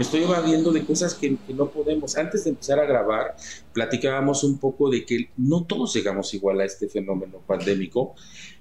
me 0.00 0.04
estoy 0.04 0.22
evadiendo 0.22 0.72
de 0.72 0.82
cosas 0.82 1.12
que, 1.12 1.36
no 1.48 1.68
podemos. 1.68 2.16
Antes 2.16 2.44
de 2.44 2.50
empezar 2.50 2.80
a 2.80 2.86
grabar, 2.86 3.36
platicábamos 3.74 4.44
un 4.44 4.56
poco 4.56 4.88
de 4.88 5.04
que 5.04 5.28
no 5.36 5.64
todos 5.64 5.92
llegamos 5.92 6.32
igual 6.32 6.58
a 6.62 6.64
este 6.64 6.88
fenómeno 6.88 7.42
pandémico 7.46 8.14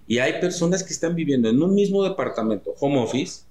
y 0.06 0.18
hay 0.18 0.42
personas 0.42 0.84
que 0.84 0.92
están 0.92 1.16
viviendo 1.16 1.48
en 1.48 1.64
un 1.64 1.74
mismo 1.74 2.04
departamento, 2.04 2.76
home 2.82 3.00
office, 3.00 3.44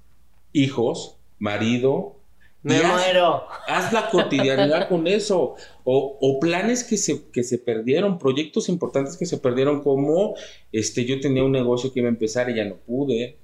hijos, 0.53 1.17
marido, 1.39 2.17
me 2.63 2.83
muero. 2.83 3.45
Haz 3.67 3.91
la 3.95 4.11
cotidianidad 4.11 4.91
con 4.91 5.07
eso. 5.07 5.55
O, 5.85 6.39
planes 6.43 6.85
que 6.85 6.99
se, 6.99 7.31
que 7.31 7.43
se 7.43 7.57
perdieron, 7.57 8.19
proyectos 8.19 8.69
importantes 8.69 9.17
que 9.17 9.25
se 9.25 9.39
perdieron, 9.39 9.83
como 9.83 10.35
este, 10.73 11.07
yo 11.07 11.21
tenía 11.21 11.43
un 11.43 11.53
negocio 11.53 11.91
que 11.91 12.01
iba 12.01 12.11
a 12.11 12.13
empezar 12.13 12.51
y 12.51 12.57
ya 12.57 12.67
no 12.67 12.77
pude. 12.77 13.39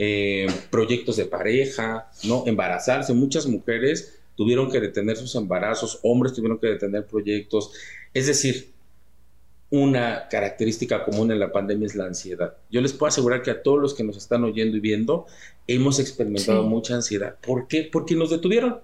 Eh, 0.00 0.46
proyectos 0.70 1.16
de 1.16 1.24
pareja, 1.24 2.08
¿no? 2.22 2.44
Embarazarse. 2.46 3.12
Muchas 3.12 3.46
mujeres 3.46 4.20
tuvieron 4.36 4.70
que 4.70 4.80
detener 4.80 5.16
sus 5.16 5.34
embarazos, 5.34 5.98
hombres 6.04 6.32
tuvieron 6.34 6.58
que 6.58 6.68
detener 6.68 7.04
proyectos. 7.04 7.72
Es 8.14 8.28
decir, 8.28 8.72
una 9.70 10.28
característica 10.28 11.04
común 11.04 11.32
en 11.32 11.40
la 11.40 11.50
pandemia 11.50 11.86
es 11.86 11.96
la 11.96 12.04
ansiedad. 12.04 12.56
Yo 12.70 12.80
les 12.80 12.92
puedo 12.92 13.08
asegurar 13.08 13.42
que 13.42 13.50
a 13.50 13.62
todos 13.62 13.80
los 13.80 13.92
que 13.92 14.04
nos 14.04 14.16
están 14.16 14.44
oyendo 14.44 14.76
y 14.76 14.80
viendo 14.80 15.26
hemos 15.66 15.98
experimentado 15.98 16.62
mucha 16.62 16.94
ansiedad. 16.94 17.36
¿Por 17.44 17.66
qué? 17.66 17.88
Porque 17.90 18.14
nos 18.14 18.30
detuvieron. 18.30 18.78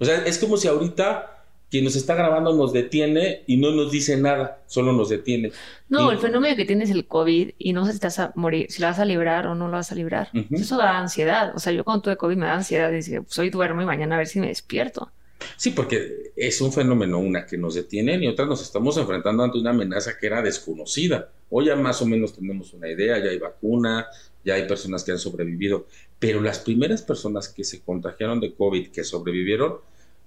O 0.00 0.04
sea, 0.04 0.24
es 0.24 0.38
como 0.38 0.56
si 0.56 0.66
ahorita 0.66 1.39
quien 1.70 1.84
nos 1.84 1.94
está 1.94 2.14
grabando 2.14 2.52
nos 2.54 2.72
detiene 2.72 3.44
y 3.46 3.56
no 3.56 3.70
nos 3.70 3.92
dice 3.92 4.16
nada, 4.16 4.62
solo 4.66 4.92
nos 4.92 5.08
detiene. 5.08 5.52
No, 5.88 6.10
el 6.10 6.18
fenómeno 6.18 6.56
que 6.56 6.64
tienes 6.64 6.90
el 6.90 7.06
COVID 7.06 7.52
y 7.58 7.72
no 7.72 7.86
sé 7.86 7.92
si 7.92 8.00
te 8.00 8.08
vas 8.08 8.18
a 8.18 8.32
morir, 8.34 8.66
si 8.70 8.80
lo 8.82 8.88
vas 8.88 8.98
a 8.98 9.04
librar 9.04 9.46
o 9.46 9.54
no 9.54 9.66
lo 9.68 9.74
vas 9.74 9.92
a 9.92 9.94
librar. 9.94 10.30
Eso 10.50 10.76
da 10.76 10.98
ansiedad. 10.98 11.52
O 11.54 11.60
sea, 11.60 11.72
yo 11.72 11.84
cuando 11.84 12.02
tuve 12.02 12.16
COVID 12.16 12.36
me 12.36 12.46
da 12.46 12.54
ansiedad 12.54 12.90
decía, 12.90 13.22
pues 13.22 13.38
hoy 13.38 13.50
duermo 13.50 13.82
y 13.82 13.84
mañana 13.84 14.16
a 14.16 14.18
ver 14.18 14.26
si 14.26 14.40
me 14.40 14.48
despierto. 14.48 15.12
Sí, 15.56 15.70
porque 15.70 16.32
es 16.36 16.60
un 16.60 16.72
fenómeno, 16.72 17.18
una 17.18 17.46
que 17.46 17.56
nos 17.56 17.74
detienen 17.74 18.22
y 18.22 18.28
otra 18.28 18.46
nos 18.46 18.62
estamos 18.62 18.96
enfrentando 18.96 19.42
ante 19.42 19.58
una 19.58 19.70
amenaza 19.70 20.18
que 20.18 20.26
era 20.26 20.42
desconocida. 20.42 21.32
Hoy 21.50 21.66
ya 21.66 21.76
más 21.76 22.02
o 22.02 22.06
menos 22.06 22.34
tenemos 22.34 22.74
una 22.74 22.88
idea, 22.88 23.18
ya 23.18 23.30
hay 23.30 23.38
vacuna, 23.38 24.06
ya 24.44 24.54
hay 24.54 24.66
personas 24.66 25.04
que 25.04 25.12
han 25.12 25.18
sobrevivido, 25.18 25.86
pero 26.18 26.40
las 26.40 26.58
primeras 26.58 27.02
personas 27.02 27.48
que 27.48 27.64
se 27.64 27.80
contagiaron 27.80 28.40
de 28.40 28.54
COVID, 28.54 28.88
que 28.90 29.04
sobrevivieron, 29.04 29.78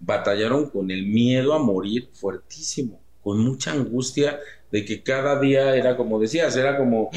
batallaron 0.06 0.70
con 0.70 0.92
el 0.92 1.06
miedo 1.06 1.54
a 1.54 1.60
morir 1.60 2.10
fuertísimo, 2.14 3.00
con 3.22 3.40
mucha 3.40 3.72
angustia 3.72 4.40
de 4.72 4.84
que 4.86 5.02
cada 5.02 5.40
día 5.40 5.76
era 5.76 5.96
como 5.96 6.20
decías, 6.20 6.56
era 6.58 6.78
como, 6.78 7.10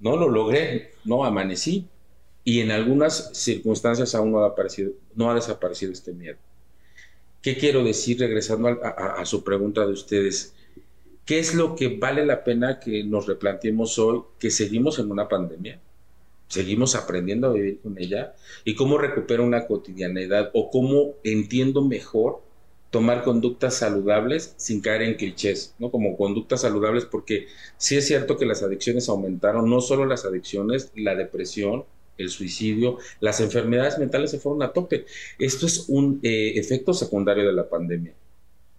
no 0.00 0.16
lo 0.16 0.28
logré, 0.28 0.92
no 1.04 1.24
amanecí. 1.24 1.86
Y 2.44 2.60
en 2.60 2.70
algunas 2.70 3.30
circunstancias 3.36 4.14
aún 4.14 4.32
no 4.32 4.40
ha, 4.40 4.48
aparecido, 4.48 4.92
no 5.14 5.30
ha 5.30 5.34
desaparecido 5.34 5.92
este 5.92 6.12
miedo. 6.12 6.38
¿Qué 7.42 7.58
quiero 7.58 7.84
decir 7.84 8.18
regresando 8.18 8.68
a, 8.68 9.24
su 9.26 9.44
pregunta 9.44 9.86
de 9.86 9.92
ustedes? 9.92 10.54
¿Qué 11.26 11.38
es 11.38 11.54
lo 11.54 11.76
que 11.76 11.98
vale 11.98 12.24
la 12.24 12.42
pena 12.42 12.80
que 12.80 13.04
nos 13.04 13.26
replanteemos 13.26 13.98
hoy 13.98 14.22
que 14.38 14.50
seguimos 14.50 14.98
en 14.98 15.10
una 15.10 15.28
pandemia? 15.28 15.78
Seguimos 16.48 16.94
aprendiendo 16.94 17.48
a 17.48 17.52
vivir 17.52 17.80
con 17.80 17.98
ella 17.98 18.34
y 18.64 18.74
cómo 18.74 18.98
recupero 18.98 19.44
una 19.44 19.66
cotidianidad 19.66 20.50
o 20.54 20.70
cómo 20.70 21.14
entiendo 21.22 21.82
mejor 21.82 22.40
tomar 22.90 23.22
conductas 23.22 23.74
saludables 23.74 24.54
sin 24.56 24.80
caer 24.80 25.02
en 25.02 25.14
clichés, 25.14 25.74
¿no? 25.78 25.90
Como 25.90 26.16
conductas 26.16 26.62
saludables 26.62 27.04
porque 27.04 27.46
sí 27.76 27.96
es 27.96 28.06
cierto 28.06 28.38
que 28.38 28.46
las 28.46 28.62
adicciones 28.62 29.08
aumentaron, 29.08 29.68
no 29.68 29.80
solo 29.80 30.06
las 30.06 30.24
adicciones, 30.24 30.90
la 30.96 31.14
depresión, 31.14 31.84
el 32.16 32.30
suicidio, 32.30 32.98
las 33.20 33.40
enfermedades 33.40 33.98
mentales 33.98 34.30
se 34.30 34.38
fueron 34.38 34.62
a 34.62 34.72
tope. 34.72 35.04
Esto 35.38 35.66
es 35.66 35.84
un 35.88 36.20
eh, 36.22 36.54
efecto 36.56 36.94
secundario 36.94 37.46
de 37.46 37.52
la 37.52 37.68
pandemia. 37.68 38.14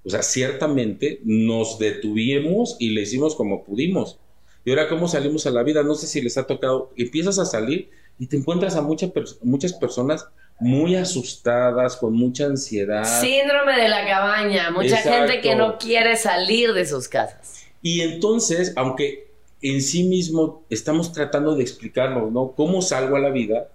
O 0.04 0.10
sea, 0.10 0.24
ciertamente 0.24 1.22
nos 1.24 1.78
detuvimos 1.78 2.78
y 2.80 2.90
le 2.90 3.02
hicimos 3.02 3.36
como 3.36 3.64
pudimos. 3.64 4.18
Y 4.66 4.72
ahora, 4.72 4.90
¿cómo 4.90 5.08
salimos 5.08 5.46
a 5.46 5.52
la 5.52 5.64
vida? 5.64 5.84
No 5.84 5.96
sé 5.96 6.08
si 6.08 6.22
les 6.22 6.38
ha 6.38 6.46
tocado. 6.46 6.92
Empiezas 6.98 7.40
a 7.40 7.46
salir 7.46 7.90
y 8.18 8.28
te 8.28 8.38
encuentras 8.38 8.76
a 8.76 8.82
muchas 8.82 9.12
muchas 9.42 9.74
personas 9.74 10.28
muy 10.60 10.96
asustadas, 10.96 11.96
con 11.96 12.14
mucha 12.14 12.46
ansiedad. 12.46 13.22
Síndrome 13.22 13.82
de 13.82 13.88
la 13.88 14.06
cabaña. 14.06 14.72
Mucha 14.72 14.98
gente 14.98 15.42
que 15.42 15.56
no 15.56 15.78
quiere 15.78 16.18
salir 16.18 16.74
de 16.74 16.86
sus 16.86 17.08
casas. 17.08 17.64
Y 17.82 18.02
entonces, 18.02 18.74
aunque 18.76 19.30
en 19.62 19.82
sí 19.82 20.04
mismo 20.04 20.66
estamos 20.70 21.12
tratando 21.14 21.56
de 21.56 21.64
explicarnos, 21.64 22.32
¿no? 22.32 22.54
¿Cómo 22.56 22.82
salgo 22.82 23.16
a 23.16 23.20
la 23.20 23.30
vida? 23.30 23.70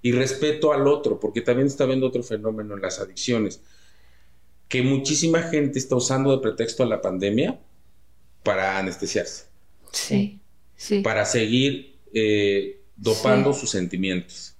Y 0.00 0.12
respeto 0.12 0.72
al 0.72 0.88
otro, 0.88 1.20
porque 1.20 1.42
también 1.42 1.68
está 1.68 1.84
viendo 1.84 2.06
otro 2.06 2.22
fenómeno 2.22 2.74
en 2.74 2.82
las 2.82 2.98
adicciones, 2.98 3.60
que 4.68 4.82
muchísima 4.82 5.42
gente 5.42 5.78
está 5.78 5.94
usando 5.94 6.32
de 6.32 6.42
pretexto 6.42 6.82
a 6.82 6.86
la 6.86 7.00
pandemia 7.00 7.60
para 8.42 8.78
anestesiarse. 8.78 9.51
Sí, 9.92 10.40
sí. 10.76 11.00
Para 11.00 11.24
seguir 11.24 11.96
eh, 12.12 12.80
dopando 12.96 13.52
sus 13.52 13.70
sentimientos. 13.70 14.54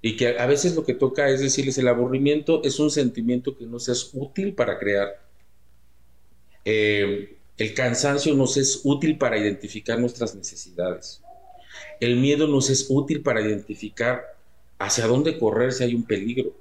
Y 0.00 0.16
que 0.16 0.38
a 0.38 0.46
veces 0.46 0.74
lo 0.74 0.84
que 0.84 0.94
toca 0.94 1.28
es 1.28 1.40
decirles, 1.40 1.78
el 1.78 1.88
aburrimiento 1.88 2.62
es 2.64 2.80
un 2.80 2.90
sentimiento 2.90 3.56
que 3.56 3.66
nos 3.66 3.88
es 3.88 4.10
útil 4.12 4.54
para 4.54 4.78
crear. 4.78 5.08
Eh, 6.64 7.36
el 7.56 7.74
cansancio 7.74 8.34
nos 8.34 8.56
es 8.56 8.80
útil 8.82 9.18
para 9.18 9.38
identificar 9.38 9.98
nuestras 9.98 10.34
necesidades. 10.34 11.22
El 12.00 12.16
miedo 12.16 12.48
nos 12.48 12.70
es 12.70 12.86
útil 12.88 13.22
para 13.22 13.40
identificar 13.40 14.24
hacia 14.78 15.06
dónde 15.06 15.38
correr 15.38 15.72
si 15.72 15.84
hay 15.84 15.94
un 15.94 16.02
peligro. 16.02 16.52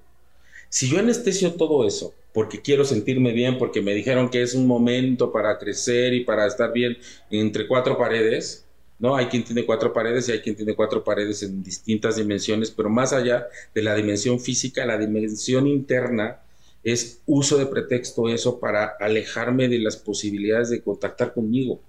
Si 0.71 0.87
yo 0.89 0.99
anestesio 0.99 1.53
todo 1.55 1.85
eso 1.85 2.13
porque 2.33 2.61
quiero 2.61 2.85
sentirme 2.85 3.33
bien, 3.33 3.57
porque 3.57 3.81
me 3.81 3.93
dijeron 3.93 4.29
que 4.29 4.41
es 4.41 4.55
un 4.55 4.67
momento 4.67 5.29
para 5.29 5.59
crecer 5.59 6.13
y 6.13 6.23
para 6.23 6.47
estar 6.47 6.71
bien 6.71 6.97
entre 7.29 7.67
cuatro 7.67 7.97
paredes, 7.97 8.65
¿no? 8.97 9.17
Hay 9.17 9.25
quien 9.25 9.43
tiene 9.43 9.65
cuatro 9.65 9.91
paredes 9.91 10.29
y 10.29 10.31
hay 10.31 10.39
quien 10.39 10.55
tiene 10.55 10.73
cuatro 10.73 11.03
paredes 11.03 11.43
en 11.43 11.61
distintas 11.61 12.15
dimensiones, 12.15 12.71
pero 12.71 12.89
más 12.89 13.11
allá 13.11 13.47
de 13.75 13.81
la 13.81 13.95
dimensión 13.95 14.39
física, 14.39 14.85
la 14.85 14.97
dimensión 14.97 15.67
interna 15.67 16.39
es 16.85 17.21
uso 17.25 17.57
de 17.57 17.65
pretexto 17.65 18.29
eso 18.29 18.61
para 18.61 18.95
alejarme 19.01 19.67
de 19.67 19.79
las 19.79 19.97
posibilidades 19.97 20.69
de 20.69 20.81
contactar 20.81 21.33
conmigo. 21.33 21.81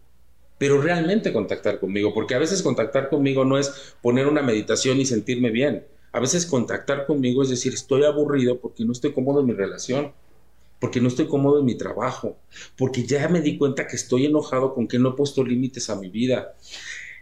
Pero 0.58 0.82
realmente 0.82 1.32
contactar 1.32 1.78
conmigo, 1.78 2.12
porque 2.12 2.34
a 2.34 2.40
veces 2.40 2.62
contactar 2.62 3.10
conmigo 3.10 3.44
no 3.44 3.58
es 3.58 3.94
poner 4.02 4.26
una 4.26 4.42
meditación 4.42 5.00
y 5.00 5.06
sentirme 5.06 5.50
bien. 5.50 5.84
A 6.12 6.20
veces 6.20 6.46
contactar 6.46 7.06
conmigo 7.06 7.42
es 7.42 7.48
decir, 7.48 7.72
estoy 7.72 8.04
aburrido 8.04 8.60
porque 8.60 8.84
no 8.84 8.92
estoy 8.92 9.12
cómodo 9.12 9.40
en 9.40 9.46
mi 9.46 9.54
relación, 9.54 10.12
porque 10.78 11.00
no 11.00 11.08
estoy 11.08 11.26
cómodo 11.26 11.60
en 11.60 11.64
mi 11.64 11.76
trabajo, 11.76 12.36
porque 12.76 13.06
ya 13.06 13.28
me 13.28 13.40
di 13.40 13.56
cuenta 13.56 13.86
que 13.86 13.96
estoy 13.96 14.26
enojado 14.26 14.74
con 14.74 14.88
que 14.88 14.98
no 14.98 15.10
he 15.10 15.16
puesto 15.16 15.44
límites 15.44 15.88
a 15.88 15.96
mi 15.96 16.08
vida. 16.08 16.54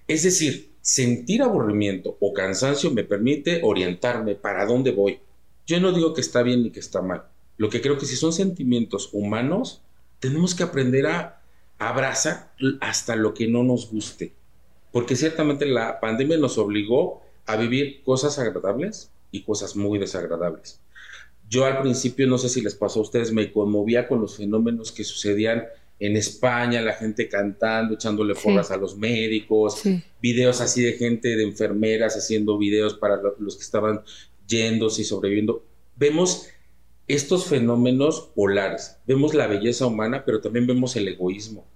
Es 0.09 0.25
decir, 0.25 0.70
sentir 0.80 1.42
aburrimiento 1.42 2.16
o 2.20 2.32
cansancio 2.32 2.90
me 2.90 3.04
permite 3.04 3.61
orientarme 3.62 4.35
para 4.35 4.66
dónde 4.66 4.90
voy. 4.90 5.20
Yo 5.66 5.78
no 5.78 5.92
digo 5.92 6.14
que 6.14 6.20
está 6.20 6.42
bien 6.42 6.62
ni 6.62 6.70
que 6.70 6.80
está 6.80 7.00
mal. 7.00 7.25
Lo 7.59 7.68
que 7.68 7.80
creo 7.80 7.99
que 7.99 8.06
si 8.06 8.16
son 8.16 8.32
sentimientos 8.32 9.11
humanos, 9.12 9.82
tenemos 10.18 10.54
que 10.54 10.62
aprender 10.62 11.06
a 11.06 11.42
abrazar 11.78 12.52
hasta 12.80 13.14
lo 13.14 13.35
que 13.35 13.47
no 13.47 13.62
nos 13.62 13.90
guste. 13.90 14.32
Porque 14.90 15.14
ciertamente 15.14 15.66
la 15.66 16.00
pandemia 16.00 16.38
nos 16.38 16.59
obligó 16.59 17.23
a 17.52 17.57
vivir 17.57 18.02
cosas 18.02 18.38
agradables 18.38 19.11
y 19.30 19.42
cosas 19.42 19.76
muy 19.76 19.99
desagradables. 19.99 20.80
Yo 21.49 21.64
al 21.64 21.80
principio, 21.83 22.26
no 22.26 22.38
sé 22.38 22.49
si 22.49 22.61
les 22.61 22.75
pasó 22.75 23.00
a 23.00 23.02
ustedes, 23.02 23.33
me 23.33 23.50
conmovía 23.52 24.07
con 24.07 24.21
los 24.21 24.37
fenómenos 24.37 24.92
que 24.92 25.02
sucedían 25.02 25.64
en 25.99 26.16
España, 26.16 26.80
la 26.80 26.95
gente 26.95 27.28
cantando, 27.28 27.95
echándole 27.95 28.35
porras 28.35 28.71
a 28.71 28.76
los 28.76 28.97
médicos, 28.97 29.83
videos 30.23 30.61
así 30.61 30.83
de 30.83 30.95
gente, 30.95 31.37
de 31.37 31.42
enfermeras 31.42 32.16
haciendo 32.16 32.57
videos 32.57 32.95
para 32.95 33.21
los 33.38 33.57
que 33.57 33.62
estaban 33.62 34.00
yéndose 34.47 35.02
y 35.02 35.04
sobreviviendo. 35.04 35.64
Vemos 35.97 36.49
estos 37.07 37.47
fenómenos 37.47 38.30
polares. 38.35 38.97
Vemos 39.07 39.35
la 39.35 39.47
belleza 39.47 39.87
humana, 39.87 40.25
pero 40.25 40.40
también 40.40 40.66
vemos 40.66 40.97
el 40.97 41.09
egoísmo. 41.09 41.66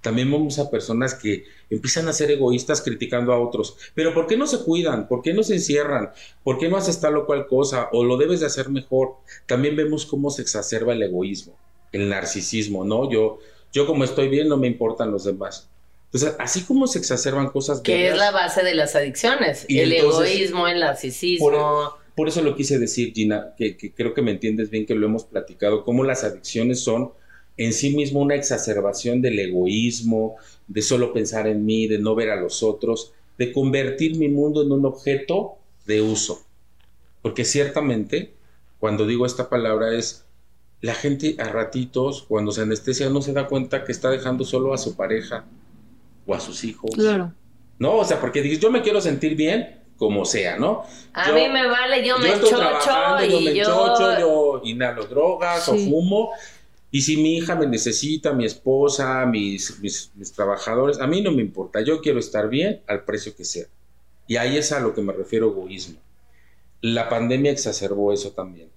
También 0.00 0.30
vemos 0.30 0.58
a 0.58 0.70
personas 0.70 1.14
que 1.14 1.44
empiezan 1.70 2.08
a 2.08 2.12
ser 2.12 2.30
egoístas 2.30 2.82
criticando 2.82 3.32
a 3.32 3.40
otros. 3.40 3.76
Pero 3.94 4.14
¿por 4.14 4.26
qué 4.26 4.36
no 4.36 4.46
se 4.46 4.60
cuidan? 4.60 5.08
¿Por 5.08 5.22
qué 5.22 5.34
no 5.34 5.42
se 5.42 5.54
encierran? 5.54 6.10
¿Por 6.44 6.58
qué 6.58 6.68
no 6.68 6.76
haces 6.76 7.00
tal 7.00 7.16
o 7.16 7.26
cual 7.26 7.46
cosa? 7.46 7.88
¿O 7.92 8.04
lo 8.04 8.16
debes 8.16 8.40
de 8.40 8.46
hacer 8.46 8.68
mejor? 8.68 9.14
También 9.46 9.74
vemos 9.74 10.06
cómo 10.06 10.30
se 10.30 10.42
exacerba 10.42 10.92
el 10.92 11.02
egoísmo, 11.02 11.56
el 11.92 12.08
narcisismo, 12.08 12.84
¿no? 12.84 13.10
Yo, 13.10 13.38
yo 13.72 13.86
como 13.86 14.04
estoy 14.04 14.28
bien, 14.28 14.48
no 14.48 14.56
me 14.56 14.68
importan 14.68 15.10
los 15.10 15.24
demás. 15.24 15.68
Entonces, 16.06 16.36
así 16.38 16.62
como 16.62 16.86
se 16.86 16.98
exacerban 16.98 17.50
cosas... 17.50 17.80
Que 17.80 18.08
es 18.08 18.16
la 18.16 18.30
base 18.30 18.62
de 18.62 18.74
las 18.74 18.94
adicciones, 18.94 19.66
el 19.68 19.92
egoísmo, 19.92 20.66
el 20.68 20.80
narcisismo. 20.80 21.92
Por 22.18 22.26
eso 22.26 22.42
lo 22.42 22.56
quise 22.56 22.80
decir, 22.80 23.12
Gina, 23.14 23.54
que, 23.56 23.76
creo 23.94 24.12
que 24.12 24.22
me 24.22 24.32
entiendes 24.32 24.70
bien, 24.70 24.86
que 24.86 24.94
lo 24.96 25.06
hemos 25.06 25.24
platicado, 25.24 25.84
cómo 25.84 26.02
las 26.02 26.24
adicciones 26.24 26.80
son 26.80 27.12
en 27.58 27.72
sí 27.72 27.94
mismo 27.94 28.20
una 28.20 28.36
exacerbación 28.36 29.20
del 29.20 29.38
egoísmo, 29.38 30.36
de 30.68 30.80
solo 30.80 31.12
pensar 31.12 31.46
en 31.46 31.66
mí, 31.66 31.86
de 31.86 31.98
no 31.98 32.14
ver 32.14 32.30
a 32.30 32.40
los 32.40 32.62
otros, 32.62 33.12
de 33.36 33.52
convertir 33.52 34.16
mi 34.16 34.28
mundo 34.28 34.62
en 34.62 34.72
un 34.72 34.86
objeto 34.86 35.56
de 35.84 36.00
uso. 36.00 36.42
Porque 37.20 37.44
ciertamente, 37.44 38.32
cuando 38.78 39.06
digo 39.06 39.26
esta 39.26 39.48
palabra 39.48 39.92
es, 39.94 40.24
la 40.80 40.94
gente 40.94 41.36
a 41.40 41.48
ratitos, 41.48 42.22
cuando 42.22 42.52
se 42.52 42.62
anestesia, 42.62 43.10
no 43.10 43.20
se 43.20 43.32
da 43.32 43.48
cuenta 43.48 43.84
que 43.84 43.90
está 43.90 44.08
dejando 44.10 44.44
solo 44.44 44.72
a 44.72 44.78
su 44.78 44.94
pareja 44.94 45.44
o 46.26 46.34
a 46.34 46.40
sus 46.40 46.62
hijos. 46.62 46.92
Claro. 46.94 47.32
No, 47.80 47.96
o 47.96 48.04
sea, 48.04 48.20
porque 48.20 48.40
dices, 48.40 48.60
yo 48.60 48.70
me 48.70 48.82
quiero 48.82 49.00
sentir 49.00 49.34
bien, 49.34 49.80
como 49.96 50.24
sea, 50.24 50.56
¿no? 50.56 50.84
A 51.12 51.32
mí 51.32 51.48
me 51.48 51.66
vale, 51.66 52.06
yo, 52.06 52.18
me 52.18 52.30
chocho 52.40 52.56
y 53.24 53.30
yo 53.30 53.40
me 53.40 53.62
chocho, 53.62 54.20
yo 54.20 54.60
inhalo 54.64 55.06
drogas 55.06 55.68
o 55.68 55.74
fumo. 55.74 56.30
Y 56.90 57.02
si 57.02 57.18
mi 57.18 57.36
hija 57.36 57.54
me 57.54 57.66
necesita, 57.66 58.32
mi 58.32 58.46
esposa, 58.46 59.26
mis, 59.26 59.78
mis, 59.80 60.32
trabajadores, 60.32 60.98
a 61.00 61.06
mí 61.06 61.20
no 61.20 61.32
me 61.32 61.42
importa. 61.42 61.82
Yo 61.82 62.00
quiero 62.00 62.18
estar 62.18 62.48
bien 62.48 62.80
al 62.86 63.04
precio 63.04 63.36
que 63.36 63.44
sea. 63.44 63.66
Y 64.26 64.36
ahí 64.36 64.56
es 64.56 64.72
a 64.72 64.80
lo 64.80 64.94
que 64.94 65.02
me 65.02 65.12
refiero 65.12 65.48
egoísmo. 65.48 65.98
La 66.80 67.08
pandemia 67.08 67.52
exacerbó 67.52 68.12
eso 68.12 68.32
también. 68.32 68.70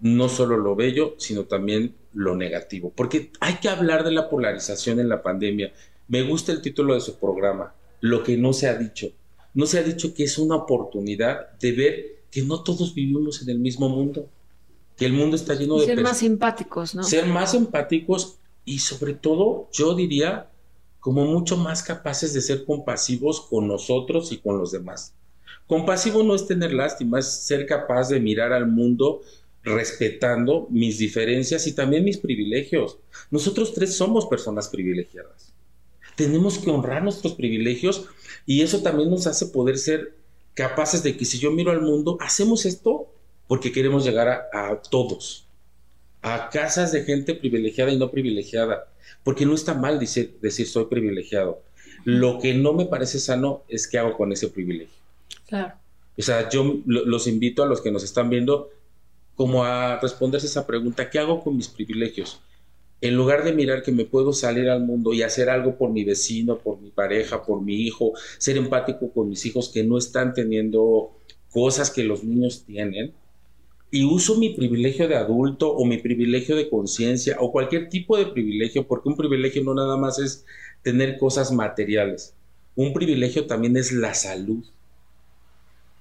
No 0.00 0.28
solo 0.28 0.56
lo 0.56 0.74
bello, 0.74 1.14
sino 1.18 1.44
también 1.44 1.94
lo 2.12 2.34
negativo. 2.34 2.92
Porque 2.94 3.30
hay 3.40 3.54
que 3.54 3.68
hablar 3.68 4.04
de 4.04 4.12
la 4.12 4.28
polarización 4.28 4.98
en 4.98 5.08
la 5.08 5.22
pandemia. 5.22 5.72
Me 6.08 6.22
gusta 6.22 6.52
el 6.52 6.62
título 6.62 6.94
de 6.94 7.00
su 7.00 7.18
programa, 7.18 7.74
Lo 8.00 8.24
que 8.24 8.36
no 8.36 8.52
se 8.52 8.68
ha 8.68 8.76
dicho. 8.76 9.08
No 9.54 9.66
se 9.66 9.78
ha 9.78 9.82
dicho 9.82 10.14
que 10.14 10.24
es 10.24 10.36
una 10.38 10.56
oportunidad 10.56 11.52
de 11.58 11.72
ver 11.72 12.16
que 12.30 12.42
no 12.42 12.62
todos 12.62 12.94
vivimos 12.94 13.40
en 13.42 13.50
el 13.50 13.58
mismo 13.58 13.88
mundo, 13.88 14.28
que 14.96 15.06
el 15.06 15.12
mundo 15.12 15.36
está 15.36 15.54
lleno 15.54 15.78
de... 15.78 15.86
Ser 15.86 16.00
más 16.02 16.18
simpáticos, 16.18 16.94
¿no? 16.94 17.04
Ser 17.04 17.26
más 17.26 17.54
empáticos 17.54 18.36
y 18.64 18.78
sobre 18.80 19.14
todo, 19.14 19.68
yo 19.72 19.94
diría, 19.94 20.50
como 21.00 21.24
mucho 21.24 21.56
más 21.56 21.82
capaces 21.82 22.32
de 22.32 22.40
ser 22.40 22.64
compasivos 22.64 23.42
con 23.42 23.68
nosotros 23.68 24.32
y 24.32 24.38
con 24.38 24.58
los 24.58 24.72
demás. 24.72 25.14
Compasivo 25.66 26.22
no 26.22 26.34
es 26.34 26.46
tener 26.46 26.72
lástima, 26.72 27.18
es 27.18 27.26
ser 27.26 27.66
capaz 27.66 28.08
de 28.08 28.20
mirar 28.20 28.52
al 28.52 28.66
mundo 28.66 29.20
respetando 29.62 30.68
mis 30.70 30.98
diferencias 30.98 31.66
y 31.66 31.72
también 31.72 32.04
mis 32.04 32.18
privilegios. 32.18 32.98
Nosotros 33.30 33.74
tres 33.74 33.96
somos 33.96 34.26
personas 34.26 34.68
privilegiadas. 34.68 35.52
Tenemos 36.14 36.58
que 36.58 36.70
honrar 36.70 37.02
nuestros 37.02 37.34
privilegios 37.34 38.06
y 38.46 38.62
eso 38.62 38.82
también 38.82 39.10
nos 39.10 39.26
hace 39.26 39.46
poder 39.46 39.76
ser 39.76 40.14
capaces 40.54 41.02
de 41.02 41.16
que 41.16 41.24
si 41.24 41.38
yo 41.38 41.50
miro 41.50 41.70
al 41.70 41.82
mundo, 41.82 42.16
hacemos 42.20 42.64
esto 42.64 43.12
porque 43.46 43.72
queremos 43.72 44.04
llegar 44.04 44.48
a, 44.52 44.80
todos, 44.90 45.46
a 46.22 46.50
casas 46.50 46.92
de 46.92 47.04
gente 47.04 47.34
privilegiada 47.34 47.92
y 47.92 47.98
no 47.98 48.10
privilegiada, 48.10 48.88
porque 49.22 49.46
no 49.46 49.54
está 49.54 49.74
mal 49.74 49.98
decir, 49.98 50.38
decir 50.40 50.66
soy 50.66 50.86
privilegiado. 50.86 51.62
Lo 52.04 52.38
que 52.38 52.54
no 52.54 52.72
me 52.72 52.86
parece 52.86 53.18
sano 53.18 53.64
es 53.68 53.88
qué 53.88 53.98
hago 53.98 54.16
con 54.16 54.32
ese 54.32 54.48
privilegio. 54.48 54.94
Claro. 55.46 55.74
O 56.18 56.22
sea, 56.22 56.48
yo 56.48 56.80
los 56.86 57.26
invito 57.26 57.62
a 57.62 57.66
los 57.66 57.80
que 57.80 57.90
nos 57.90 58.02
están 58.02 58.30
viendo 58.30 58.70
como 59.34 59.64
a 59.64 60.00
responderse 60.00 60.46
esa 60.46 60.66
pregunta, 60.66 61.10
¿qué 61.10 61.18
hago 61.18 61.44
con 61.44 61.56
mis 61.56 61.68
privilegios? 61.68 62.40
En 63.02 63.14
lugar 63.14 63.44
de 63.44 63.52
mirar 63.52 63.82
que 63.82 63.92
me 63.92 64.06
puedo 64.06 64.32
salir 64.32 64.70
al 64.70 64.82
mundo 64.82 65.12
y 65.12 65.22
hacer 65.22 65.50
algo 65.50 65.76
por 65.76 65.90
mi 65.90 66.04
vecino, 66.04 66.58
por 66.58 66.80
mi 66.80 66.90
pareja, 66.90 67.44
por 67.44 67.60
mi 67.60 67.74
hijo, 67.74 68.14
ser 68.38 68.56
empático 68.56 69.12
con 69.12 69.28
mis 69.28 69.44
hijos 69.44 69.68
que 69.68 69.84
no 69.84 69.98
están 69.98 70.32
teniendo 70.32 71.10
cosas 71.50 71.90
que 71.90 72.04
los 72.04 72.24
niños 72.24 72.64
tienen, 72.64 73.12
y 73.90 74.04
uso 74.04 74.36
mi 74.36 74.50
privilegio 74.50 75.08
de 75.08 75.16
adulto 75.16 75.70
o 75.70 75.84
mi 75.84 75.98
privilegio 75.98 76.56
de 76.56 76.68
conciencia 76.68 77.36
o 77.40 77.52
cualquier 77.52 77.88
tipo 77.88 78.16
de 78.16 78.26
privilegio, 78.26 78.86
porque 78.86 79.08
un 79.08 79.16
privilegio 79.16 79.62
no 79.62 79.74
nada 79.74 79.96
más 79.96 80.18
es 80.18 80.44
tener 80.82 81.18
cosas 81.18 81.52
materiales. 81.52 82.34
Un 82.74 82.92
privilegio 82.92 83.46
también 83.46 83.76
es 83.76 83.92
la 83.92 84.14
salud, 84.14 84.64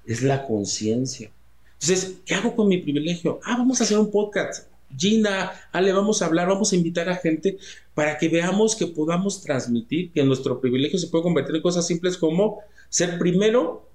es 0.06 0.22
la 0.24 0.46
conciencia. 0.46 1.32
Entonces, 1.74 2.18
¿qué 2.25 2.34
hago 2.34 2.56
con 2.56 2.68
mi 2.68 2.77
privilegio? 2.77 3.39
Ah, 3.44 3.56
vamos 3.58 3.80
a 3.80 3.84
hacer 3.84 3.98
un 3.98 4.12
podcast. 4.12 4.68
Gina, 4.98 5.51
Ale, 5.72 5.92
vamos 5.94 6.22
a 6.22 6.25
hablar, 6.25 6.48
vamos 6.48 6.72
a 6.72 6.75
invitar 6.75 7.10
a 7.10 7.15
gente 7.15 7.58
para 7.94 8.18
que 8.18 8.30
veamos 8.30 8.75
que 8.75 8.88
podamos 8.88 9.42
transmitir 9.42 10.12
que 10.12 10.24
nuestro 10.24 10.60
privilegio 10.62 11.00
se 11.00 11.08
puede 11.08 11.24
convertir 11.24 11.56
en 11.56 11.62
cosas 11.62 11.86
simples 11.86 12.18
como 12.18 12.60
ser 12.89 13.18
primero 13.18 13.88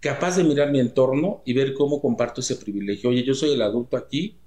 capaz 0.00 0.36
de 0.36 0.44
mirar 0.44 0.70
mi 0.70 0.80
entorno 0.80 1.42
y 1.44 1.52
ver 1.52 1.74
cómo 1.74 2.00
comparto 2.00 2.40
ese 2.40 2.56
privilegio. 2.56 3.10
Oye, 3.10 3.22
yo 3.22 3.34
soy 3.34 3.52
el 3.52 3.62
adulto 3.62 3.96
aquí, 3.96 4.38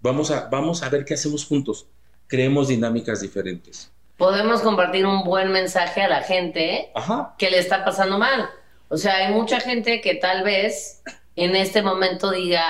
vamos 0.00 0.30
a, 0.30 0.48
vamos 0.48 0.82
a 0.82 0.88
ver 0.88 1.04
qué 1.04 1.14
hacemos 1.14 1.46
juntos. 1.46 1.86
Creemos 2.26 2.68
dinámicas 2.68 3.20
diferentes. 3.20 3.92
Podemos 4.16 4.62
compartir 4.62 5.06
un 5.06 5.24
buen 5.24 5.52
mensaje 5.52 6.02
a 6.02 6.08
la 6.08 6.22
gente 6.22 6.90
que 7.38 7.50
le 7.50 7.58
está 7.58 7.84
pasando 7.84 8.18
mal. 8.18 8.48
O 8.88 8.96
sea, 8.96 9.16
hay 9.16 9.32
mucha 9.32 9.60
gente 9.60 10.00
que 10.00 10.14
tal 10.14 10.42
vez 10.42 11.02
en 11.36 11.54
este 11.54 11.82
momento 11.82 12.30
diga, 12.30 12.64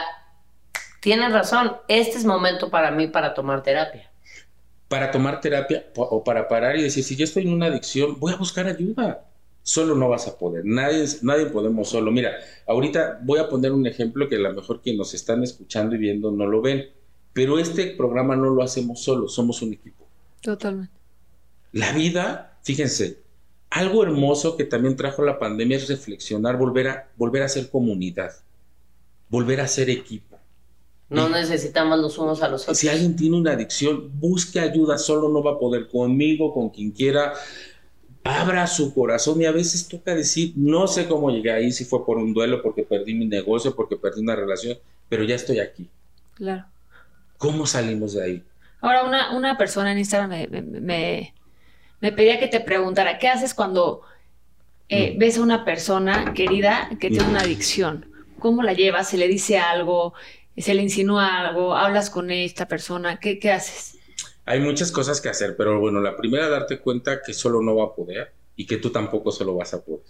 tienes 1.01 1.33
razón, 1.33 1.77
este 1.89 2.19
es 2.19 2.25
momento 2.25 2.69
para 2.71 2.91
mí 2.91 3.07
para 3.07 3.33
tomar 3.33 3.63
terapia. 3.63 4.11
Para 4.89 5.11
tomar 5.11 5.41
terapia 5.41 5.87
o 5.97 6.23
para 6.23 6.49
parar 6.49 6.77
y 6.77 6.83
decir, 6.83 7.03
si 7.03 7.17
yo 7.17 7.25
estoy 7.25 7.45
en 7.45 7.53
una 7.53 7.67
adicción, 7.67 8.19
voy 8.19 8.33
a 8.33 8.37
buscar 8.37 8.67
ayuda. 8.67 9.26
Solo 9.69 9.97
no 9.97 10.09
vas 10.09 10.29
a 10.29 10.39
poder, 10.39 10.65
nadie, 10.65 11.05
nadie 11.23 11.47
podemos 11.47 11.89
solo. 11.89 12.13
Mira, 12.13 12.37
ahorita 12.69 13.19
voy 13.23 13.41
a 13.41 13.49
poner 13.49 13.73
un 13.73 13.87
ejemplo 13.87 14.29
que 14.29 14.37
a 14.37 14.39
lo 14.39 14.55
mejor 14.55 14.81
quienes 14.81 14.99
nos 14.99 15.15
están 15.15 15.43
escuchando 15.43 15.97
y 15.97 15.99
viendo 15.99 16.31
no 16.31 16.47
lo 16.47 16.63
ven, 16.63 16.87
pero 17.33 17.59
este 17.59 17.89
programa 17.89 18.37
no 18.37 18.51
lo 18.51 18.63
hacemos 18.63 19.03
solo, 19.03 19.29
somos 19.29 19.63
un 19.63 19.73
equipo. 19.73 20.07
Totalmente. 20.41 20.93
La 21.73 21.93
vida, 21.93 22.59
fíjense, 22.63 23.19
algo 23.71 24.05
hermoso 24.05 24.57
que 24.57 24.65
también 24.65 24.95
trajo 24.95 25.23
la 25.23 25.41
pandemia 25.41 25.79
es 25.79 25.89
reflexionar, 25.89 26.57
volver 26.57 26.89
a, 26.89 27.09
volver 27.17 27.43
a 27.43 27.49
ser 27.49 27.69
comunidad 27.69 28.31
volver 29.29 29.61
a 29.61 29.69
ser 29.69 29.91
equipo. 29.91 30.37
No 31.09 31.29
necesitamos 31.29 32.01
los 32.01 32.19
unos 32.19 32.43
a 32.43 32.49
los 32.49 32.63
otros. 32.63 32.79
Si 32.79 32.89
alguien 32.89 33.15
tiene 33.15 33.37
una 33.37 33.53
adicción, 33.53 34.11
busque 34.19 34.59
ayuda, 34.59 34.99
solo 34.99 35.29
no 35.29 35.41
va 35.43 35.53
a 35.53 35.59
poder 35.59 35.87
conmigo, 35.87 36.53
con 36.53 36.71
quien 36.71 36.91
quiera. 36.91 37.33
Abra 38.27 38.67
su 38.67 38.93
corazón 38.93 39.41
y 39.41 39.47
a 39.47 39.53
veces 39.53 39.87
toca 39.89 40.15
decir, 40.15 40.53
no 40.57 40.87
sé 40.87 41.07
cómo 41.07 41.31
llegué 41.31 41.53
ahí, 41.53 41.73
si 41.73 41.85
fue 41.85 42.05
por 42.05 42.19
un 42.19 42.35
duelo, 42.35 42.63
porque 42.63 42.83
perdí 42.83 43.15
mi 43.15 43.27
negocio, 43.27 43.75
porque 43.75 43.97
perdí 43.97 44.21
una 44.21 44.37
relación, 44.37 44.79
pero 45.09 45.25
ya 45.25 45.37
estoy 45.37 45.61
aquí. 45.61 45.89
Claro. 46.35 46.65
¿Cómo 47.39 47.67
salimos 47.67 48.15
de 48.15 48.25
ahí? 48.25 48.43
Ahora, 48.81 49.05
una, 49.05 49.37
una 49.37 49.57
persona 49.57 49.93
en 49.93 49.99
Instagram 49.99 50.31
me, 50.31 51.33
me, 52.01 52.13
pedía 52.13 52.39
que 52.39 52.49
te 52.49 52.61
preguntara, 52.61 53.19
¿qué 53.19 53.29
haces 53.29 53.55
cuando 53.55 54.03
eh, 54.89 55.15
mm. 55.15 55.19
ves 55.19 55.39
a 55.39 55.43
una 55.43 55.65
persona 55.65 56.33
querida 56.35 56.91
que 57.01 57.11
tiene 57.11 57.29
una 57.29 57.41
adicción? 57.41 58.07
¿Cómo 58.39 58.63
la 58.63 58.75
llevas? 58.75 59.09
¿Se 59.09 59.19
le 59.19 59.29
dice 59.29 59.59
algo? 59.59 60.15
¿Se 60.57 60.75
le 60.75 60.83
insinúa 60.83 61.39
algo? 61.39 61.75
¿Hablas 61.75 62.11
con 62.11 62.31
esta 62.31 62.67
persona? 62.69 63.19
¿Qué, 63.19 63.39
qué 63.39 63.53
haces? 63.53 63.96
Hay 64.47 64.61
muchas 64.61 64.93
cosas 64.93 65.21
que 65.21 65.29
hacer, 65.29 65.57
pero 65.57 65.81
bueno, 65.81 66.01
la 66.01 66.17
primera, 66.17 66.49
darte 66.49 66.79
cuenta 66.79 67.21
que 67.21 67.35
solo 67.35 67.61
no 67.61 67.75
va 67.75 67.87
a 67.87 67.95
poder 67.95 68.33
y 68.55 68.65
que 68.67 68.77
tú 68.77 68.91
tampoco 68.91 69.33
solo 69.33 69.57
vas 69.57 69.75
a 69.75 69.85
poder. 69.85 70.07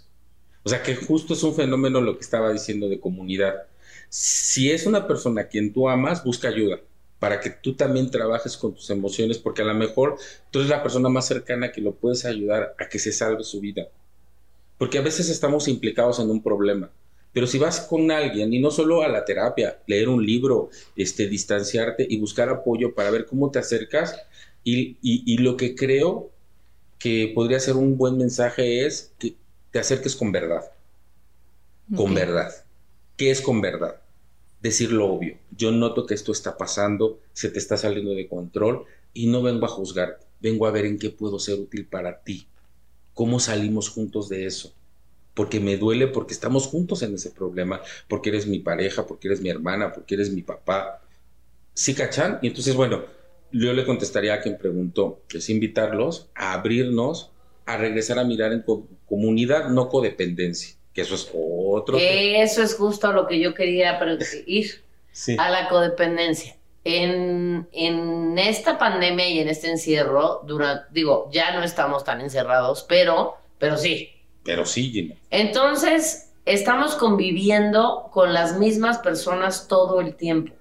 O 0.63 0.69
sea, 0.69 0.83
que 0.83 0.95
justo 0.95 1.33
es 1.33 1.41
un 1.41 1.55
fenómeno 1.55 2.01
lo 2.01 2.15
que 2.17 2.23
estaba 2.23 2.53
diciendo 2.53 2.87
de 2.87 2.99
comunidad. 2.99 3.63
Si 4.09 4.71
es 4.71 4.85
una 4.85 5.07
persona 5.07 5.41
a 5.41 5.47
quien 5.47 5.73
tú 5.73 5.89
amas, 5.89 6.23
busca 6.23 6.49
ayuda 6.49 6.79
para 7.19 7.39
que 7.39 7.49
tú 7.49 7.73
también 7.73 8.11
trabajes 8.11 8.57
con 8.57 8.75
tus 8.75 8.91
emociones, 8.91 9.39
porque 9.39 9.63
a 9.63 9.65
lo 9.65 9.73
mejor 9.73 10.17
tú 10.51 10.59
eres 10.59 10.69
la 10.69 10.83
persona 10.83 11.09
más 11.09 11.25
cercana 11.25 11.71
que 11.71 11.81
lo 11.81 11.95
puedes 11.95 12.23
ayudar 12.25 12.75
a 12.77 12.89
que 12.89 12.99
se 12.99 13.11
salve 13.11 13.43
su 13.43 13.59
vida. 13.59 13.87
Porque 14.77 14.99
a 14.99 15.01
veces 15.01 15.29
estamos 15.29 15.67
implicados 15.67 16.19
en 16.19 16.29
un 16.29 16.43
problema 16.43 16.91
pero 17.37 17.45
si 17.45 17.59
vas 17.59 17.81
con 17.81 18.09
alguien 18.09 18.51
y 18.51 18.57
no 18.57 18.71
solo 18.71 19.03
a 19.03 19.07
la 19.07 19.23
terapia, 19.23 19.77
leer 19.85 20.09
un 20.09 20.25
libro, 20.25 20.71
este, 20.95 21.27
distanciarte 21.27 22.03
y 22.09 22.17
buscar 22.17 22.49
apoyo 22.49 22.95
para 22.95 23.11
ver 23.11 23.27
cómo 23.27 23.51
te 23.51 23.59
acercas 23.59 24.19
y, 24.63 24.97
y, 25.03 25.37
lo 25.37 25.55
que 25.55 25.75
creo 25.75 26.31
que 26.97 27.31
podría 27.35 27.59
ser 27.59 27.75
un 27.75 27.95
buen 27.95 28.17
mensaje 28.17 28.87
es 28.87 29.13
que 29.19 29.35
te 29.69 29.77
acerques 29.77 30.15
con 30.15 30.31
verdad. 30.31 30.63
Con 31.95 32.15
verdad. 32.15 32.51
¿Qué 33.17 33.29
es 33.29 33.39
con 33.39 33.61
verdad? 33.61 34.01
Decir 34.59 34.91
lo 34.91 35.05
obvio. 35.05 35.37
Yo 35.55 35.71
noto 35.71 36.07
que 36.07 36.15
esto 36.15 36.31
está 36.31 36.57
pasando, 36.57 37.19
se 37.33 37.51
te 37.51 37.59
está 37.59 37.77
saliendo 37.77 38.15
de 38.15 38.27
control 38.27 38.85
y 39.13 39.27
no 39.27 39.43
vengo 39.43 39.67
a 39.67 39.69
juzgarte. 39.69 40.25
Vengo 40.41 40.65
a 40.65 40.71
ver 40.71 40.87
en 40.87 40.97
qué 40.97 41.11
puedo 41.11 41.37
ser 41.37 41.59
útil 41.59 41.85
para 41.85 42.23
ti. 42.23 42.47
¿Cómo 43.13 43.39
salimos 43.39 43.89
juntos 43.89 44.27
de 44.27 44.47
eso? 44.47 44.73
Porque 45.37 45.59
me 45.59 45.77
duele, 45.77 46.07
porque 46.07 46.33
estamos 46.33 46.65
juntos 46.65 47.03
en 47.03 47.13
ese 47.13 47.29
problema, 47.29 47.79
porque 48.07 48.29
eres 48.29 48.47
mi 48.47 48.57
pareja, 48.57 49.05
porque 49.05 49.27
eres 49.27 49.39
mi 49.39 49.49
hermana, 49.49 49.93
porque 49.93 50.15
eres 50.15 50.31
mi 50.31 50.41
papá. 50.41 51.03
¿Sí, 51.75 51.93
cachan? 51.93 52.39
Y 52.41 52.47
entonces, 52.47 52.73
bueno, 52.73 53.05
yo 53.51 53.71
le 53.73 53.85
contestaría 53.85 54.33
a 54.33 54.41
quien 54.41 54.57
preguntó, 54.57 55.21
que 55.27 55.37
es 55.37 55.49
invitarlos 55.51 56.27
a 56.33 56.53
abrirnos, 56.53 57.29
a 57.67 57.77
regresar 57.77 58.17
a 58.17 58.23
mirar 58.23 58.51
en 58.51 58.65
comunidad, 59.05 59.69
no 59.69 59.89
codependencia, 59.89 60.75
que 60.91 61.01
eso 61.01 61.13
es 61.13 61.29
otro. 61.31 61.99
Eso 62.01 62.63
es 62.63 62.73
justo 62.73 63.13
lo 63.13 63.27
que 63.27 63.39
yo 63.39 63.53
quería 63.53 63.99
ir 64.47 64.81
a 65.37 65.51
la 65.51 65.69
codependencia. 65.69 66.57
En, 66.83 67.67
en, 67.73 68.39
esta 68.39 68.79
pandemia 68.79 69.29
y 69.29 69.39
en 69.39 69.49
este 69.49 69.69
encierro, 69.69 70.41
durante, 70.47 70.85
digo, 70.93 71.29
ya 71.31 71.53
no 71.53 71.63
estamos 71.63 72.03
tan 72.03 72.21
encerrados, 72.21 72.85
pero, 72.89 73.35
pero 73.59 73.77
sí, 73.77 74.16
pero 74.47 74.65
sí, 74.65 75.13
Entonces, 75.29 76.31
estamos 76.45 76.95
conviviendo 76.95 78.09
con 78.13 78.33
las 78.33 78.57
mismas 78.57 78.99
personas 78.99 79.67
todo 79.67 79.99
el 79.99 80.15
tiempo. 80.15 80.53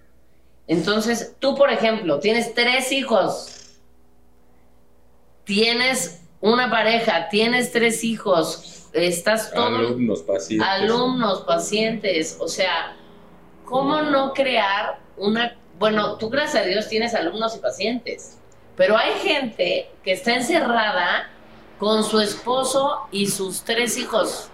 Entonces, 0.66 1.36
tú, 1.38 1.54
por 1.54 1.70
ejemplo, 1.70 2.18
tienes 2.18 2.52
tres 2.52 2.90
hijos, 2.90 3.76
tienes 5.44 6.20
una 6.40 6.68
pareja, 6.68 7.28
tienes 7.28 7.70
tres 7.70 8.02
hijos, 8.02 8.88
estás 8.92 9.52
todo... 9.52 9.76
Alumnos, 9.76 10.22
pacientes. 10.22 10.68
Alumnos, 10.68 11.40
pacientes, 11.42 12.38
o 12.40 12.48
sea, 12.48 12.96
¿cómo 13.64 14.02
no 14.02 14.32
crear 14.32 14.98
una... 15.16 15.56
Bueno, 15.78 16.16
tú 16.16 16.28
gracias 16.28 16.64
a 16.64 16.66
Dios 16.66 16.88
tienes 16.88 17.14
alumnos 17.14 17.54
y 17.54 17.60
pacientes, 17.60 18.36
pero 18.76 18.96
hay 18.96 19.12
gente 19.20 19.88
que 20.02 20.10
está 20.10 20.34
encerrada 20.34 21.30
con 21.78 22.04
su 22.04 22.20
esposo 22.20 23.06
y 23.10 23.26
sus 23.26 23.62
tres 23.62 23.96
hijos. 23.96 24.50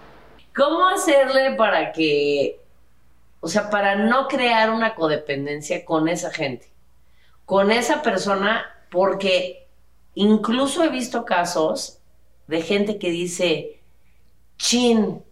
¿Cómo 0.54 0.86
hacerle 0.88 1.52
para 1.52 1.92
que, 1.92 2.60
o 3.40 3.48
sea, 3.48 3.70
para 3.70 3.94
no 3.96 4.28
crear 4.28 4.70
una 4.70 4.94
codependencia 4.94 5.84
con 5.84 6.08
esa 6.08 6.30
gente, 6.30 6.70
con 7.44 7.70
esa 7.70 8.02
persona, 8.02 8.66
porque 8.90 9.66
incluso 10.14 10.84
he 10.84 10.88
visto 10.88 11.24
casos 11.24 11.98
de 12.46 12.62
gente 12.62 12.98
que 12.98 13.10
dice, 13.10 13.80
chin, 14.58 15.22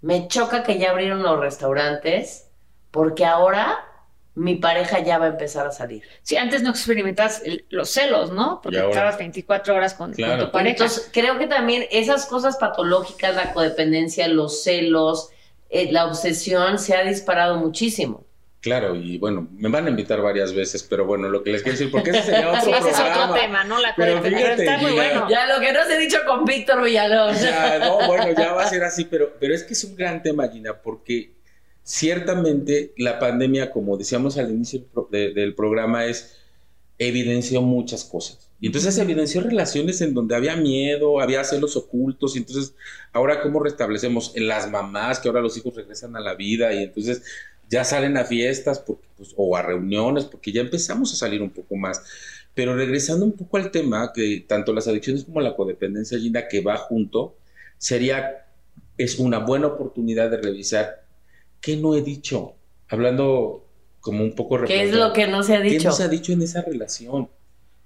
me 0.00 0.28
choca 0.28 0.62
que 0.62 0.78
ya 0.78 0.90
abrieron 0.90 1.22
los 1.22 1.40
restaurantes 1.40 2.48
porque 2.90 3.24
ahora 3.24 3.91
mi 4.34 4.56
pareja 4.56 5.00
ya 5.00 5.18
va 5.18 5.26
a 5.26 5.28
empezar 5.28 5.66
a 5.66 5.72
salir. 5.72 6.02
Sí, 6.22 6.36
antes 6.36 6.62
no 6.62 6.70
experimentas 6.70 7.42
el- 7.44 7.66
los 7.68 7.90
celos, 7.90 8.32
¿no? 8.32 8.60
Porque 8.62 8.78
estabas 8.78 9.18
24 9.18 9.74
horas 9.74 9.92
con, 9.94 10.06
con 10.08 10.14
Claro. 10.14 10.46
tu 10.46 10.52
pareja. 10.52 10.70
Entonces, 10.70 11.10
creo 11.12 11.38
que 11.38 11.46
también 11.46 11.84
esas 11.90 12.24
cosas 12.26 12.56
patológicas, 12.56 13.34
la 13.36 13.52
codependencia, 13.52 14.26
los 14.28 14.62
celos, 14.62 15.28
eh, 15.68 15.92
la 15.92 16.06
obsesión 16.06 16.78
se 16.78 16.94
ha 16.96 17.02
disparado 17.04 17.56
muchísimo. 17.56 18.24
Claro, 18.60 18.94
y 18.94 19.18
bueno, 19.18 19.48
me 19.52 19.68
van 19.68 19.86
a 19.86 19.90
invitar 19.90 20.20
varias 20.22 20.54
veces, 20.54 20.84
pero 20.84 21.04
bueno, 21.04 21.28
lo 21.28 21.42
que 21.42 21.50
les 21.50 21.62
quiero 21.62 21.76
decir, 21.76 21.90
porque 21.90 22.10
ese 22.10 22.22
sería 22.22 22.48
otro 22.50 22.60
sí, 22.62 22.70
ese 22.70 22.90
es 22.90 23.00
otro 23.00 23.34
tema, 23.34 23.64
¿no? 23.64 23.80
La 23.80 23.92
Pero 23.96 24.22
fíjate, 24.22 24.52
está 24.64 24.78
muy 24.78 24.92
bueno. 24.92 25.28
Ya 25.28 25.46
lo 25.52 25.60
que 25.60 25.72
no 25.72 25.84
se 25.84 25.94
ha 25.94 25.98
dicho 25.98 26.18
con 26.26 26.44
Víctor 26.44 26.80
Villalón. 26.82 27.34
Ya, 27.36 27.80
no, 27.80 28.06
bueno, 28.06 28.30
ya 28.38 28.52
va 28.52 28.62
a 28.62 28.68
ser 28.68 28.84
así, 28.84 29.04
pero, 29.04 29.32
pero 29.40 29.52
es 29.52 29.64
que 29.64 29.72
es 29.74 29.82
un 29.82 29.96
gran 29.96 30.22
tema, 30.22 30.46
Gina, 30.48 30.74
porque 30.80 31.32
ciertamente 31.84 32.92
la 32.96 33.18
pandemia, 33.18 33.70
como 33.70 33.96
decíamos 33.96 34.38
al 34.38 34.50
inicio 34.50 34.80
del 34.80 34.88
pro- 34.88 35.08
de- 35.10 35.32
del 35.32 35.54
programa, 35.54 36.06
es 36.06 36.36
evidenció 36.98 37.62
muchas 37.62 38.04
cosas. 38.04 38.48
Y 38.60 38.66
entonces 38.66 38.96
evidenció 38.98 39.40
relaciones 39.40 40.00
en 40.02 40.14
donde 40.14 40.36
había 40.36 40.54
miedo, 40.54 41.20
había 41.20 41.42
celos 41.42 41.76
ocultos, 41.76 42.36
y 42.36 42.38
entonces 42.38 42.74
ahora 43.12 43.42
cómo 43.42 43.60
restablecemos 43.60 44.32
en 44.36 44.46
las 44.46 44.70
mamás, 44.70 45.18
que 45.18 45.28
ahora 45.28 45.40
los 45.40 45.56
hijos 45.56 45.74
regresan 45.74 46.14
a 46.16 46.20
la 46.20 46.34
vida 46.34 46.72
y 46.72 46.84
entonces 46.84 47.22
ya 47.68 47.84
salen 47.84 48.16
a 48.18 48.24
fiestas 48.24 48.78
porque, 48.78 49.06
pues, 49.16 49.32
o 49.36 49.56
a 49.56 49.62
reuniones, 49.62 50.26
porque 50.26 50.52
ya 50.52 50.60
empezamos 50.60 51.12
a 51.12 51.16
salir 51.16 51.42
un 51.42 51.50
poco 51.50 51.74
más. 51.74 52.02
Pero 52.54 52.76
regresando 52.76 53.24
un 53.24 53.32
poco 53.32 53.56
al 53.56 53.70
tema, 53.70 54.12
que 54.14 54.44
tanto 54.46 54.72
las 54.72 54.86
adicciones 54.86 55.24
como 55.24 55.40
la 55.40 55.56
codependencia, 55.56 56.18
Gina, 56.18 56.46
que 56.48 56.60
va 56.60 56.76
junto, 56.76 57.34
sería, 57.78 58.46
es 58.98 59.18
una 59.18 59.38
buena 59.38 59.68
oportunidad 59.68 60.30
de 60.30 60.36
revisar 60.36 61.01
qué 61.62 61.76
no 61.76 61.94
he 61.94 62.02
dicho, 62.02 62.56
hablando 62.88 63.66
como 64.00 64.22
un 64.22 64.34
poco... 64.34 64.62
¿Qué 64.64 64.82
es 64.82 64.94
lo 64.94 65.14
que 65.14 65.28
no 65.28 65.42
se 65.42 65.56
ha 65.56 65.62
¿Qué 65.62 65.70
dicho? 65.70 65.88
no 65.88 65.94
se 65.94 66.02
ha 66.02 66.08
dicho 66.08 66.32
en 66.32 66.42
esa 66.42 66.60
relación? 66.60 67.30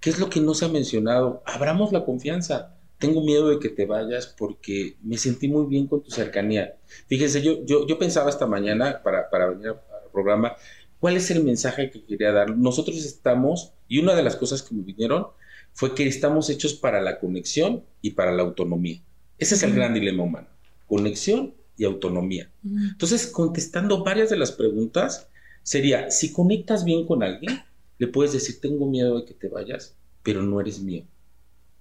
¿Qué 0.01 0.11
es 0.11 0.19
lo 0.19 0.29
que 0.29 0.41
no 0.41 0.55
se 0.55 0.65
ha 0.65 0.69
mencionado? 0.69 1.43
Abramos 1.47 1.93
la 1.93 2.05
confianza. 2.05 2.75
Tengo 2.99 3.23
miedo 3.23 3.51
de 3.51 3.59
que 3.59 3.69
te 3.69 3.85
vayas 3.85 4.27
porque 4.27 4.97
me 5.03 5.19
sentí 5.19 5.47
muy 5.47 5.67
bien 5.67 5.87
con 5.87 6.03
tu 6.03 6.11
cercanía. 6.11 6.77
Fíjense, 7.07 7.43
yo, 7.43 7.65
yo, 7.67 7.87
yo 7.87 7.99
pensaba 7.99 8.31
esta 8.31 8.47
mañana 8.47 9.03
para, 9.05 9.29
para 9.29 9.51
venir 9.51 9.69
al 9.69 10.11
programa, 10.11 10.57
¿cuál 10.99 11.19
es 11.19 11.31
el 11.31 11.45
mensaje 11.45 11.91
que 11.91 12.03
quería 12.03 12.33
dar? 12.33 12.57
Nosotros 12.57 12.97
estamos, 13.05 13.75
y 13.87 13.99
una 13.99 14.15
de 14.15 14.23
las 14.23 14.37
cosas 14.37 14.63
que 14.63 14.75
me 14.75 14.83
vinieron 14.83 15.27
fue 15.75 15.95
que 15.95 16.09
estamos 16.09 16.49
hechos 16.49 16.73
para 16.73 17.03
la 17.03 17.19
conexión 17.19 17.85
y 18.01 18.13
para 18.13 18.33
la 18.33 18.43
autonomía. 18.43 19.03
Ese 19.37 19.57
es 19.57 19.63
el 19.63 19.75
gran 19.75 19.93
dilema 19.93 20.23
humano, 20.23 20.49
conexión 20.87 21.55
y 21.77 21.85
autonomía. 21.85 22.51
Entonces, 22.65 23.27
contestando 23.27 24.03
varias 24.03 24.31
de 24.31 24.37
las 24.37 24.53
preguntas, 24.53 25.29
sería, 25.63 26.11
si 26.11 26.33
conectas 26.33 26.85
bien 26.85 27.07
con 27.07 27.23
alguien, 27.23 27.61
le 27.99 28.07
puedes 28.07 28.33
decir, 28.33 28.61
tengo 28.61 28.87
miedo 28.87 29.19
de 29.19 29.25
que 29.25 29.35
te 29.35 29.49
vayas, 29.49 29.95
pero 30.23 30.43
no 30.43 30.61
eres 30.61 30.81
mío, 30.81 31.05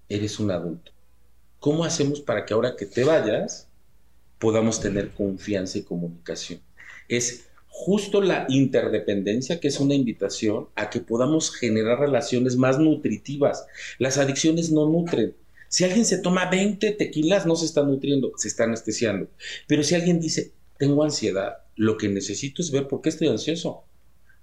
eres 0.10 0.39
un 0.39 0.51
adulto. 0.51 0.91
¿Cómo 1.60 1.84
hacemos 1.84 2.21
para 2.21 2.45
que 2.45 2.53
ahora 2.53 2.75
que 2.75 2.86
te 2.86 3.03
vayas 3.03 3.67
podamos 4.39 4.79
tener 4.79 5.12
confianza 5.12 5.77
y 5.77 5.84
comunicación? 5.84 6.60
Es 7.08 7.47
justo 7.67 8.21
la 8.21 8.45
interdependencia, 8.49 9.60
que 9.60 9.67
es 9.67 9.79
una 9.79 9.95
invitación 9.95 10.67
a 10.75 10.89
que 10.89 11.01
podamos 11.01 11.51
generar 11.51 11.99
relaciones 11.99 12.55
más 12.55 12.79
nutritivas. 12.79 13.65
Las 13.99 14.17
adicciones 14.17 14.71
no 14.71 14.88
nutren. 14.88 15.36
Si 15.75 15.83
alguien 15.83 16.05
se 16.05 16.19
toma 16.19 16.49
20 16.49 16.91
tequilas, 16.91 17.45
no 17.45 17.57
se 17.57 17.65
está 17.65 17.83
nutriendo, 17.83 18.31
se 18.38 18.47
está 18.47 18.63
anestesiando. 18.63 19.27
Pero 19.67 19.83
si 19.83 19.93
alguien 19.93 20.21
dice, 20.21 20.53
tengo 20.77 21.03
ansiedad, 21.03 21.65
lo 21.75 21.97
que 21.97 22.07
necesito 22.07 22.61
es 22.61 22.71
ver 22.71 22.88
por 22.88 23.01
qué 23.01 23.09
estoy 23.09 23.27
ansioso. 23.27 23.83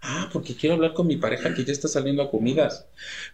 Ah, 0.03 0.29
porque 0.31 0.55
quiero 0.55 0.75
hablar 0.75 0.93
con 0.93 1.07
mi 1.07 1.17
pareja 1.17 1.55
que 1.55 1.65
ya 1.65 1.73
está 1.73 1.89
saliendo 1.89 2.23
a 2.23 2.31
comidas. 2.31 2.85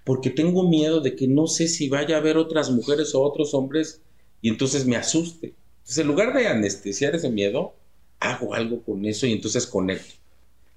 Porque 0.04 0.30
tengo 0.30 0.68
miedo 0.68 1.00
de 1.00 1.16
que 1.16 1.26
no 1.26 1.48
sé 1.48 1.66
si 1.66 1.88
vaya 1.88 2.14
a 2.14 2.18
haber 2.20 2.37
otras 2.37 2.70
mujeres 2.70 3.16
o 3.16 3.20
otros 3.20 3.52
hombres 3.52 4.00
y 4.42 4.48
entonces 4.48 4.87
me 4.87 4.94
asuste. 4.94 5.54
Entonces, 5.78 5.98
en 5.98 6.06
lugar 6.06 6.32
de 6.34 6.46
anestesiar 6.46 7.16
ese 7.16 7.30
miedo, 7.30 7.74
hago 8.20 8.54
algo 8.54 8.80
con 8.84 9.06
eso 9.06 9.26
y 9.26 9.32
entonces 9.32 9.66
conecto. 9.66 10.14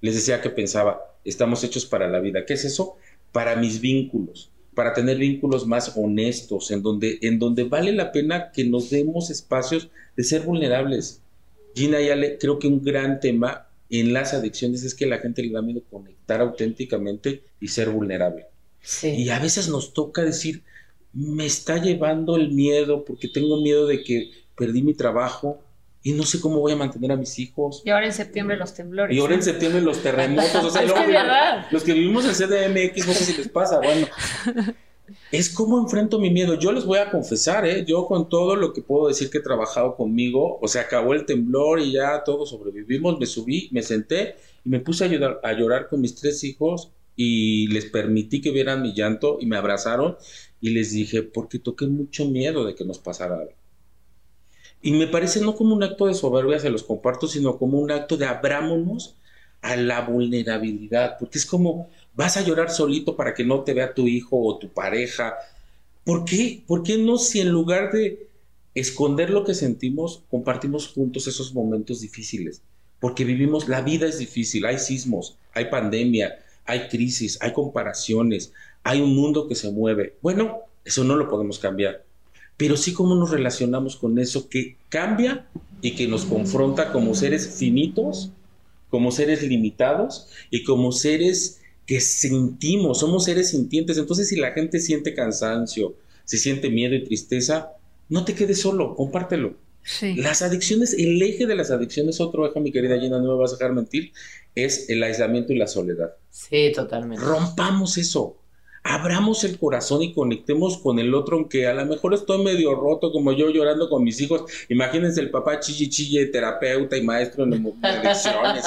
Les 0.00 0.16
decía 0.16 0.40
que 0.40 0.50
pensaba, 0.50 0.98
estamos 1.24 1.62
hechos 1.62 1.86
para 1.86 2.10
la 2.10 2.18
vida. 2.18 2.44
¿Qué 2.44 2.54
es 2.54 2.64
eso? 2.64 2.96
Para 3.30 3.54
mis 3.54 3.80
vínculos, 3.80 4.50
para 4.74 4.94
tener 4.94 5.18
vínculos 5.18 5.66
más 5.66 5.92
honestos, 5.96 6.70
en 6.70 6.82
donde, 6.82 7.18
en 7.22 7.38
donde 7.38 7.64
vale 7.64 7.92
la 7.92 8.12
pena 8.12 8.50
que 8.52 8.64
nos 8.64 8.90
demos 8.90 9.30
espacios 9.30 9.88
de 10.16 10.24
ser 10.24 10.42
vulnerables. 10.42 11.20
Gina 11.74 12.00
y 12.00 12.10
Ale, 12.10 12.38
creo 12.38 12.58
que 12.58 12.68
un 12.68 12.82
gran 12.82 13.20
tema 13.20 13.66
en 13.90 14.12
las 14.12 14.32
adicciones 14.32 14.82
es 14.84 14.94
que 14.94 15.06
la 15.06 15.18
gente 15.18 15.42
le 15.42 15.52
da 15.52 15.62
miedo 15.62 15.82
conectar 15.90 16.40
auténticamente 16.40 17.42
y 17.60 17.68
ser 17.68 17.90
vulnerable. 17.90 18.46
Sí. 18.80 19.08
Y 19.08 19.28
a 19.28 19.38
veces 19.38 19.68
nos 19.68 19.92
toca 19.92 20.22
decir, 20.22 20.62
me 21.12 21.44
está 21.44 21.76
llevando 21.76 22.36
el 22.36 22.52
miedo 22.52 23.04
porque 23.04 23.28
tengo 23.28 23.60
miedo 23.60 23.86
de 23.86 24.02
que 24.02 24.30
perdí 24.56 24.82
mi 24.82 24.94
trabajo 24.94 25.62
y 26.02 26.12
no 26.12 26.24
sé 26.24 26.40
cómo 26.40 26.58
voy 26.60 26.72
a 26.72 26.76
mantener 26.76 27.12
a 27.12 27.16
mis 27.16 27.38
hijos. 27.38 27.82
Y 27.84 27.90
ahora 27.90 28.06
en 28.06 28.12
septiembre 28.12 28.56
los 28.56 28.74
temblores. 28.74 29.16
Y 29.16 29.20
ahora 29.20 29.34
en 29.34 29.42
septiembre 29.42 29.80
los 29.80 30.02
terremotos, 30.02 30.64
o 30.64 30.70
sea, 30.70 30.82
Es 30.86 30.92
que 30.92 31.12
los 31.70 31.82
que 31.84 31.92
vivimos 31.92 32.24
en 32.24 32.32
CDMX, 32.32 33.06
no 33.06 33.12
sé 33.12 33.24
si 33.24 33.36
les 33.36 33.48
pasa, 33.48 33.78
bueno. 33.78 34.06
Es 35.30 35.50
como 35.50 35.78
enfrento 35.78 36.18
mi 36.18 36.30
miedo. 36.30 36.58
Yo 36.58 36.72
les 36.72 36.84
voy 36.84 36.98
a 36.98 37.10
confesar, 37.10 37.66
¿eh? 37.66 37.84
Yo 37.86 38.06
con 38.06 38.28
todo 38.28 38.56
lo 38.56 38.72
que 38.72 38.82
puedo 38.82 39.08
decir 39.08 39.30
que 39.30 39.38
he 39.38 39.42
trabajado 39.42 39.96
conmigo, 39.96 40.58
o 40.60 40.68
sea, 40.68 40.82
acabó 40.82 41.14
el 41.14 41.26
temblor 41.26 41.80
y 41.80 41.92
ya 41.92 42.22
todos 42.24 42.50
sobrevivimos, 42.50 43.18
me 43.18 43.26
subí, 43.26 43.68
me 43.72 43.82
senté 43.82 44.36
y 44.64 44.70
me 44.70 44.80
puse 44.80 45.04
a 45.04 45.08
llorar, 45.08 45.40
a 45.42 45.52
llorar 45.52 45.88
con 45.88 46.00
mis 46.00 46.14
tres 46.14 46.44
hijos 46.44 46.92
y 47.16 47.66
les 47.68 47.86
permití 47.86 48.40
que 48.40 48.50
vieran 48.50 48.82
mi 48.82 48.94
llanto 48.94 49.38
y 49.40 49.46
me 49.46 49.56
abrazaron 49.56 50.16
y 50.60 50.70
les 50.70 50.92
dije, 50.92 51.22
porque 51.22 51.58
toqué 51.58 51.86
mucho 51.86 52.26
miedo 52.26 52.64
de 52.64 52.74
que 52.74 52.84
nos 52.84 52.98
pasara 52.98 53.36
algo. 53.36 53.61
Y 54.82 54.92
me 54.92 55.06
parece 55.06 55.40
no 55.40 55.54
como 55.54 55.74
un 55.74 55.82
acto 55.84 56.06
de 56.06 56.14
soberbia, 56.14 56.58
se 56.58 56.68
los 56.68 56.82
comparto, 56.82 57.28
sino 57.28 57.56
como 57.56 57.78
un 57.78 57.92
acto 57.92 58.16
de 58.16 58.26
abrámonos 58.26 59.14
a 59.60 59.76
la 59.76 60.00
vulnerabilidad, 60.00 61.16
porque 61.18 61.38
es 61.38 61.46
como 61.46 61.88
vas 62.14 62.36
a 62.36 62.42
llorar 62.42 62.70
solito 62.70 63.16
para 63.16 63.32
que 63.32 63.44
no 63.44 63.62
te 63.62 63.74
vea 63.74 63.94
tu 63.94 64.08
hijo 64.08 64.42
o 64.44 64.58
tu 64.58 64.68
pareja. 64.68 65.36
¿Por 66.04 66.24
qué? 66.24 66.64
¿Por 66.66 66.82
qué 66.82 66.98
no 66.98 67.16
si 67.16 67.40
en 67.40 67.50
lugar 67.50 67.92
de 67.92 68.26
esconder 68.74 69.30
lo 69.30 69.44
que 69.44 69.54
sentimos, 69.54 70.24
compartimos 70.30 70.88
juntos 70.88 71.28
esos 71.28 71.54
momentos 71.54 72.00
difíciles? 72.00 72.60
Porque 72.98 73.24
vivimos, 73.24 73.68
la 73.68 73.82
vida 73.82 74.06
es 74.06 74.18
difícil, 74.18 74.66
hay 74.66 74.78
sismos, 74.78 75.36
hay 75.54 75.66
pandemia, 75.66 76.40
hay 76.64 76.88
crisis, 76.88 77.38
hay 77.40 77.52
comparaciones, 77.52 78.52
hay 78.82 79.00
un 79.00 79.14
mundo 79.14 79.46
que 79.46 79.54
se 79.54 79.70
mueve. 79.70 80.16
Bueno, 80.22 80.58
eso 80.84 81.04
no 81.04 81.14
lo 81.14 81.28
podemos 81.28 81.60
cambiar, 81.60 82.04
pero 82.56 82.76
sí 82.76 82.92
cómo 82.92 83.14
nos 83.14 83.30
relacionamos 83.30 83.96
con 83.96 84.18
eso 84.18 84.48
que 84.48 84.76
cambia 84.88 85.48
y 85.80 85.94
que 85.94 86.06
nos 86.06 86.24
confronta 86.24 86.92
como 86.92 87.14
seres 87.14 87.56
finitos, 87.58 88.30
como 88.88 89.10
seres 89.10 89.42
limitados 89.42 90.28
y 90.50 90.64
como 90.64 90.92
seres 90.92 91.60
que 91.86 92.00
sentimos, 92.00 93.00
somos 93.00 93.24
seres 93.24 93.50
sintientes. 93.50 93.98
Entonces, 93.98 94.28
si 94.28 94.36
la 94.36 94.52
gente 94.52 94.78
siente 94.78 95.14
cansancio, 95.14 95.96
si 96.24 96.38
siente 96.38 96.70
miedo 96.70 96.94
y 96.94 97.04
tristeza, 97.04 97.72
no 98.08 98.24
te 98.24 98.34
quedes 98.34 98.60
solo, 98.60 98.94
compártelo. 98.94 99.54
Sí. 99.82 100.14
Las 100.14 100.42
adicciones, 100.42 100.94
el 100.94 101.20
eje 101.20 101.46
de 101.46 101.56
las 101.56 101.70
adicciones, 101.70 102.20
otro 102.20 102.46
eje, 102.46 102.60
mi 102.60 102.70
querida 102.70 103.00
Gina, 103.00 103.18
no 103.18 103.32
me 103.32 103.40
vas 103.40 103.52
a 103.52 103.56
dejar 103.56 103.72
mentir, 103.72 104.12
es 104.54 104.88
el 104.88 105.02
aislamiento 105.02 105.52
y 105.52 105.56
la 105.56 105.66
soledad. 105.66 106.12
Sí, 106.30 106.70
totalmente. 106.74 107.24
Rompamos 107.24 107.98
eso. 107.98 108.36
Abramos 108.84 109.44
el 109.44 109.58
corazón 109.60 110.02
y 110.02 110.12
conectemos 110.12 110.78
con 110.78 110.98
el 110.98 111.14
otro, 111.14 111.36
aunque 111.36 111.68
a 111.68 111.72
lo 111.74 111.86
mejor 111.86 112.14
estoy 112.14 112.42
medio 112.42 112.74
roto, 112.74 113.12
como 113.12 113.30
yo 113.32 113.48
llorando 113.50 113.88
con 113.88 114.02
mis 114.02 114.20
hijos. 114.20 114.42
Imagínense 114.68 115.20
el 115.20 115.30
papá 115.30 115.60
chille 115.60 115.88
chille, 115.88 116.26
terapeuta 116.26 116.96
y 116.96 117.02
maestro 117.02 117.44
en 117.44 117.72
adicciones 117.80 118.64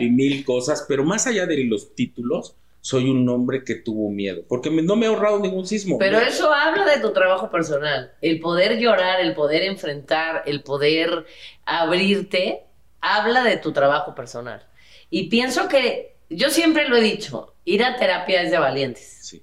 y, 0.00 0.04
y 0.06 0.10
mil 0.10 0.44
cosas, 0.46 0.86
pero 0.88 1.04
más 1.04 1.26
allá 1.26 1.44
de 1.46 1.62
los 1.64 1.94
títulos, 1.94 2.54
soy 2.80 3.10
un 3.10 3.28
hombre 3.28 3.62
que 3.62 3.74
tuvo 3.74 4.10
miedo, 4.10 4.42
porque 4.48 4.70
me- 4.70 4.80
no 4.80 4.96
me 4.96 5.04
he 5.04 5.08
ahorrado 5.10 5.38
ningún 5.38 5.66
sismo. 5.66 5.98
Pero 5.98 6.18
eso 6.20 6.50
habla 6.54 6.86
de 6.86 6.98
tu 7.02 7.12
trabajo 7.12 7.50
personal. 7.50 8.12
El 8.22 8.40
poder 8.40 8.78
llorar, 8.78 9.20
el 9.20 9.34
poder 9.34 9.62
enfrentar, 9.64 10.44
el 10.46 10.62
poder 10.62 11.26
abrirte, 11.66 12.62
habla 13.02 13.42
de 13.44 13.58
tu 13.58 13.72
trabajo 13.72 14.14
personal. 14.14 14.64
Y 15.10 15.28
pienso 15.28 15.68
que, 15.68 16.16
yo 16.30 16.48
siempre 16.48 16.88
lo 16.88 16.96
he 16.96 17.02
dicho, 17.02 17.52
ir 17.66 17.84
a 17.84 17.96
terapia 17.98 18.42
es 18.42 18.50
de 18.50 18.58
valientes. 18.58 19.18
Sí. 19.20 19.42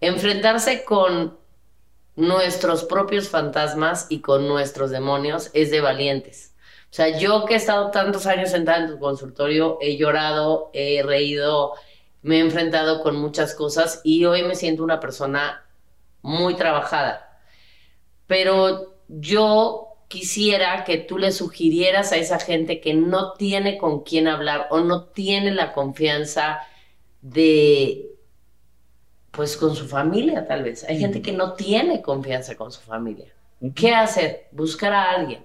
Enfrentarse 0.00 0.84
con 0.84 1.38
nuestros 2.16 2.84
propios 2.84 3.28
fantasmas 3.28 4.06
y 4.08 4.20
con 4.20 4.48
nuestros 4.48 4.90
demonios 4.90 5.50
es 5.54 5.70
de 5.70 5.80
valientes. 5.80 6.54
O 6.90 6.92
sea, 6.92 7.18
yo 7.18 7.44
que 7.44 7.54
he 7.54 7.56
estado 7.56 7.90
tantos 7.90 8.26
años 8.26 8.50
sentada 8.50 8.78
en 8.78 8.90
tu 8.90 8.98
consultorio, 8.98 9.78
he 9.80 9.96
llorado, 9.96 10.70
he 10.72 11.02
reído, 11.02 11.72
me 12.22 12.36
he 12.36 12.40
enfrentado 12.40 13.02
con 13.02 13.16
muchas 13.16 13.54
cosas 13.54 14.00
y 14.02 14.24
hoy 14.24 14.42
me 14.42 14.56
siento 14.56 14.82
una 14.82 15.00
persona 15.00 15.64
muy 16.22 16.54
trabajada. 16.54 17.40
Pero 18.26 18.96
yo 19.08 19.90
quisiera 20.08 20.82
que 20.84 20.98
tú 20.98 21.18
le 21.18 21.30
sugirieras 21.30 22.10
a 22.12 22.16
esa 22.16 22.40
gente 22.40 22.80
que 22.80 22.94
no 22.94 23.34
tiene 23.34 23.78
con 23.78 24.02
quién 24.02 24.26
hablar 24.26 24.66
o 24.70 24.80
no 24.80 25.04
tiene 25.04 25.52
la 25.52 25.72
confianza 25.72 26.60
de, 27.22 28.09
pues 29.40 29.56
con 29.56 29.74
su 29.74 29.88
familia 29.88 30.46
tal 30.46 30.64
vez. 30.64 30.84
Hay 30.84 30.98
gente 30.98 31.22
que 31.22 31.32
no 31.32 31.54
tiene 31.54 32.02
confianza 32.02 32.56
con 32.56 32.70
su 32.70 32.82
familia. 32.82 33.24
¿Qué 33.74 33.94
hacer? 33.94 34.48
Buscar 34.52 34.92
a 34.92 35.12
alguien. 35.12 35.42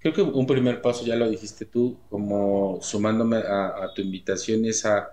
Creo 0.00 0.12
que 0.12 0.22
un 0.22 0.44
primer 0.44 0.82
paso, 0.82 1.06
ya 1.06 1.14
lo 1.14 1.30
dijiste 1.30 1.66
tú, 1.66 1.98
como 2.10 2.80
sumándome 2.82 3.36
a, 3.36 3.92
tu 3.94 4.02
invitación, 4.02 4.64
es 4.64 4.84
a, 4.84 5.08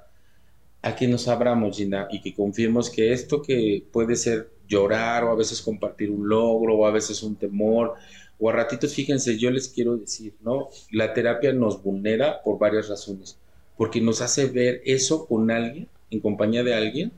a 0.81 0.95
que 0.95 1.07
nos 1.07 1.27
abramos, 1.27 1.77
Gina, 1.77 2.07
y 2.09 2.19
que 2.19 2.33
confiemos 2.33 2.89
que 2.89 3.13
esto 3.13 3.43
que 3.43 3.85
puede 3.91 4.15
ser 4.15 4.49
llorar 4.67 5.25
o 5.25 5.31
a 5.33 5.35
veces 5.35 5.61
compartir 5.61 6.09
un 6.09 6.27
logro 6.27 6.77
o 6.77 6.87
a 6.87 6.91
veces 6.91 7.21
un 7.21 7.35
temor 7.35 7.93
o 8.39 8.49
a 8.49 8.53
ratitos, 8.53 8.91
fíjense, 8.95 9.37
yo 9.37 9.51
les 9.51 9.67
quiero 9.67 9.97
decir, 9.97 10.33
¿no? 10.41 10.69
La 10.89 11.13
terapia 11.13 11.53
nos 11.53 11.83
vulnera 11.83 12.41
por 12.41 12.57
varias 12.57 12.89
razones, 12.89 13.37
porque 13.77 14.01
nos 14.01 14.21
hace 14.21 14.47
ver 14.47 14.81
eso 14.83 15.27
con 15.27 15.51
alguien, 15.51 15.87
en 16.09 16.21
compañía 16.21 16.63
de 16.63 16.73
alguien, 16.73 17.11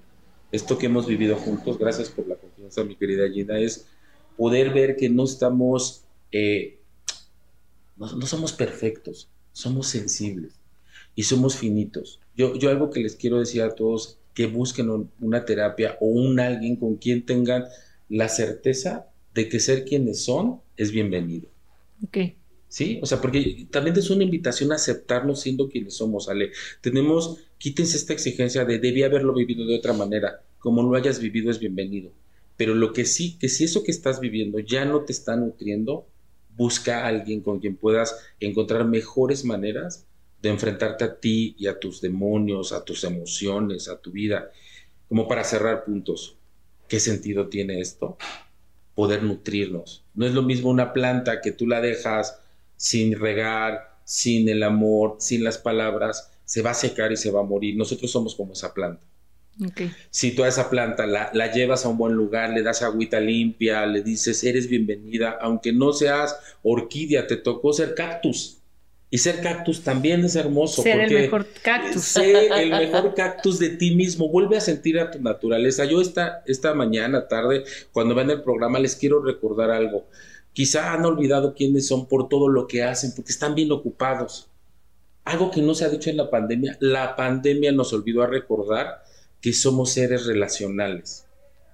esto 0.51 0.77
que 0.77 0.87
hemos 0.87 1.07
vivido 1.07 1.35
juntos, 1.35 1.77
gracias 1.77 2.09
por 2.09 2.27
la 2.27 2.35
confianza, 2.35 2.83
mi 2.83 2.95
querida 2.95 3.29
Gina, 3.29 3.59
es 3.59 3.85
poder 4.37 4.73
ver 4.73 4.95
que 4.95 5.09
no 5.09 5.25
estamos, 5.25 6.03
eh, 6.31 6.79
no, 7.97 8.11
no, 8.15 8.25
somos 8.25 8.53
perfectos, 8.53 9.29
somos 9.51 9.87
sensibles 9.87 10.53
y 11.15 11.23
somos 11.23 11.55
finitos. 11.57 12.19
Yo, 12.35 12.55
yo 12.55 12.69
algo 12.69 12.89
que 12.89 13.01
les 13.01 13.15
quiero 13.15 13.39
decir 13.39 13.61
a 13.61 13.75
todos, 13.75 14.17
que 14.33 14.47
busquen 14.47 15.09
una 15.19 15.45
terapia 15.45 15.97
o 15.99 16.07
un 16.07 16.39
alguien 16.39 16.77
con 16.77 16.95
quien 16.95 17.25
tengan 17.25 17.65
la 18.07 18.29
certeza 18.29 19.07
de 19.33 19.49
que 19.49 19.59
ser 19.59 19.85
quienes 19.85 20.23
son 20.23 20.61
es 20.77 20.91
bienvenido. 20.91 21.49
Ok. 22.03 22.17
Sí, 22.69 22.99
o 23.01 23.05
sea, 23.05 23.19
porque 23.19 23.67
también 23.71 23.97
es 23.97 24.09
una 24.11 24.23
invitación 24.23 24.71
a 24.71 24.75
aceptarnos 24.75 25.41
siendo 25.41 25.69
quienes 25.69 25.95
somos, 25.95 26.29
Ale. 26.29 26.51
Tenemos, 26.81 27.39
quítense 27.59 27.97
esta 27.97 28.13
exigencia 28.13 28.65
de 28.65 28.79
debía 28.79 29.05
haberlo 29.05 29.33
vivido 29.33 29.67
de 29.67 29.75
otra 29.75 29.93
manera. 29.93 30.41
Como 30.57 30.81
lo 30.81 30.97
hayas 30.97 31.19
vivido 31.19 31.51
es 31.51 31.59
bienvenido. 31.59 32.11
Pero 32.57 32.73
lo 32.73 32.93
que 32.93 33.05
sí, 33.05 33.37
que 33.37 33.49
si 33.49 33.65
eso 33.65 33.83
que 33.83 33.91
estás 33.91 34.19
viviendo 34.19 34.59
ya 34.59 34.85
no 34.85 35.01
te 35.01 35.11
está 35.11 35.35
nutriendo, 35.35 36.07
busca 36.55 37.03
a 37.03 37.07
alguien 37.07 37.41
con 37.41 37.59
quien 37.59 37.75
puedas 37.75 38.17
encontrar 38.39 38.85
mejores 38.85 39.45
maneras 39.45 40.07
de 40.41 40.49
enfrentarte 40.49 41.03
a 41.03 41.19
ti 41.19 41.55
y 41.57 41.67
a 41.67 41.79
tus 41.79 42.01
demonios, 42.01 42.71
a 42.71 42.83
tus 42.83 43.03
emociones, 43.03 43.89
a 43.89 43.99
tu 43.99 44.11
vida. 44.11 44.49
Como 45.09 45.27
para 45.27 45.43
cerrar 45.43 45.83
puntos, 45.83 46.37
¿qué 46.87 46.99
sentido 46.99 47.47
tiene 47.49 47.81
esto? 47.81 48.17
Poder 48.95 49.23
nutrirnos. 49.23 50.05
No 50.13 50.25
es 50.25 50.33
lo 50.33 50.43
mismo 50.43 50.69
una 50.69 50.93
planta 50.93 51.41
que 51.41 51.51
tú 51.51 51.67
la 51.67 51.81
dejas 51.81 52.39
sin 52.77 53.19
regar, 53.19 53.97
sin 54.05 54.47
el 54.47 54.63
amor, 54.63 55.17
sin 55.19 55.43
las 55.43 55.57
palabras, 55.57 56.28
se 56.49 56.63
va 56.63 56.71
a 56.71 56.73
secar 56.73 57.11
y 57.11 57.17
se 57.17 57.29
va 57.29 57.41
a 57.41 57.43
morir. 57.43 57.77
Nosotros 57.77 58.09
somos 58.09 58.33
como 58.33 58.53
esa 58.53 58.73
planta. 58.73 59.03
Si 60.09 60.31
tú 60.31 60.43
a 60.43 60.47
esa 60.47 60.69
planta 60.69 61.05
la, 61.05 61.29
la, 61.33 61.51
llevas 61.51 61.85
a 61.85 61.89
un 61.89 61.97
buen 61.97 62.13
lugar, 62.13 62.51
le 62.51 62.63
das 62.63 62.81
agüita 62.81 63.19
limpia, 63.19 63.85
le 63.85 64.01
dices, 64.01 64.43
eres 64.45 64.69
bienvenida, 64.69 65.37
aunque 65.41 65.73
no 65.73 65.91
seas 65.91 66.39
orquídea, 66.63 67.27
te 67.27 67.35
tocó 67.35 67.73
ser 67.73 67.93
cactus 67.93 68.59
y 69.11 69.17
ser 69.17 69.41
cactus 69.41 69.83
también 69.83 70.23
es 70.23 70.35
hermoso. 70.35 70.83
Ser 70.83 71.01
el 71.01 71.13
mejor 71.13 71.47
cactus. 71.63 72.03
Ser 72.03 72.51
el 72.53 72.69
mejor 72.69 73.15
cactus 73.15 73.57
de 73.57 73.69
ti 73.69 73.95
mismo. 73.95 74.29
Vuelve 74.29 74.57
a 74.57 74.61
sentir 74.61 74.99
a 74.99 75.09
tu 75.09 75.19
naturaleza. 75.19 75.85
Yo 75.85 75.99
esta, 75.99 76.43
esta 76.45 76.75
mañana, 76.75 77.27
tarde, 77.27 77.63
cuando 77.91 78.13
ven 78.13 78.29
el 78.29 78.43
programa, 78.43 78.77
les 78.77 78.95
quiero 78.95 79.23
recordar 79.23 79.71
algo. 79.71 80.07
Quizá 80.53 80.93
han 80.93 81.05
olvidado 81.05 81.55
quiénes 81.55 81.87
son 81.87 82.07
por 82.07 82.29
todo 82.29 82.49
lo 82.49 82.67
que 82.67 82.83
hacen, 82.83 83.13
porque 83.15 83.31
están 83.31 83.55
bien 83.55 83.71
ocupados. 83.71 84.48
Algo 85.25 85.51
que 85.51 85.61
no 85.61 85.75
se 85.75 85.85
ha 85.85 85.89
dicho 85.89 86.09
en 86.09 86.17
la 86.17 86.29
pandemia. 86.29 86.77
La 86.79 87.15
pandemia 87.15 87.71
nos 87.71 87.93
olvidó 87.93 88.23
a 88.23 88.27
recordar 88.27 89.03
que 89.41 89.53
somos 89.53 89.91
seres 89.91 90.25
relacionales 90.25 91.25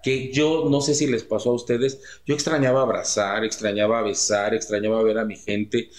que 0.06 0.32
yo 0.32 0.68
no 0.70 0.82
sé 0.82 0.94
si 0.94 1.08
les 1.08 1.24
pasó 1.24 1.50
a 1.50 1.56
ustedes, 1.56 2.00
yo 2.28 2.36
extrañaba 2.36 2.84
abrazar, 2.84 3.44
extrañaba 3.44 4.04
besar, 4.04 4.54
extrañaba 4.54 5.02
ver 5.02 5.18
a 5.18 5.26
mi 5.26 5.36
gente. 5.36 5.90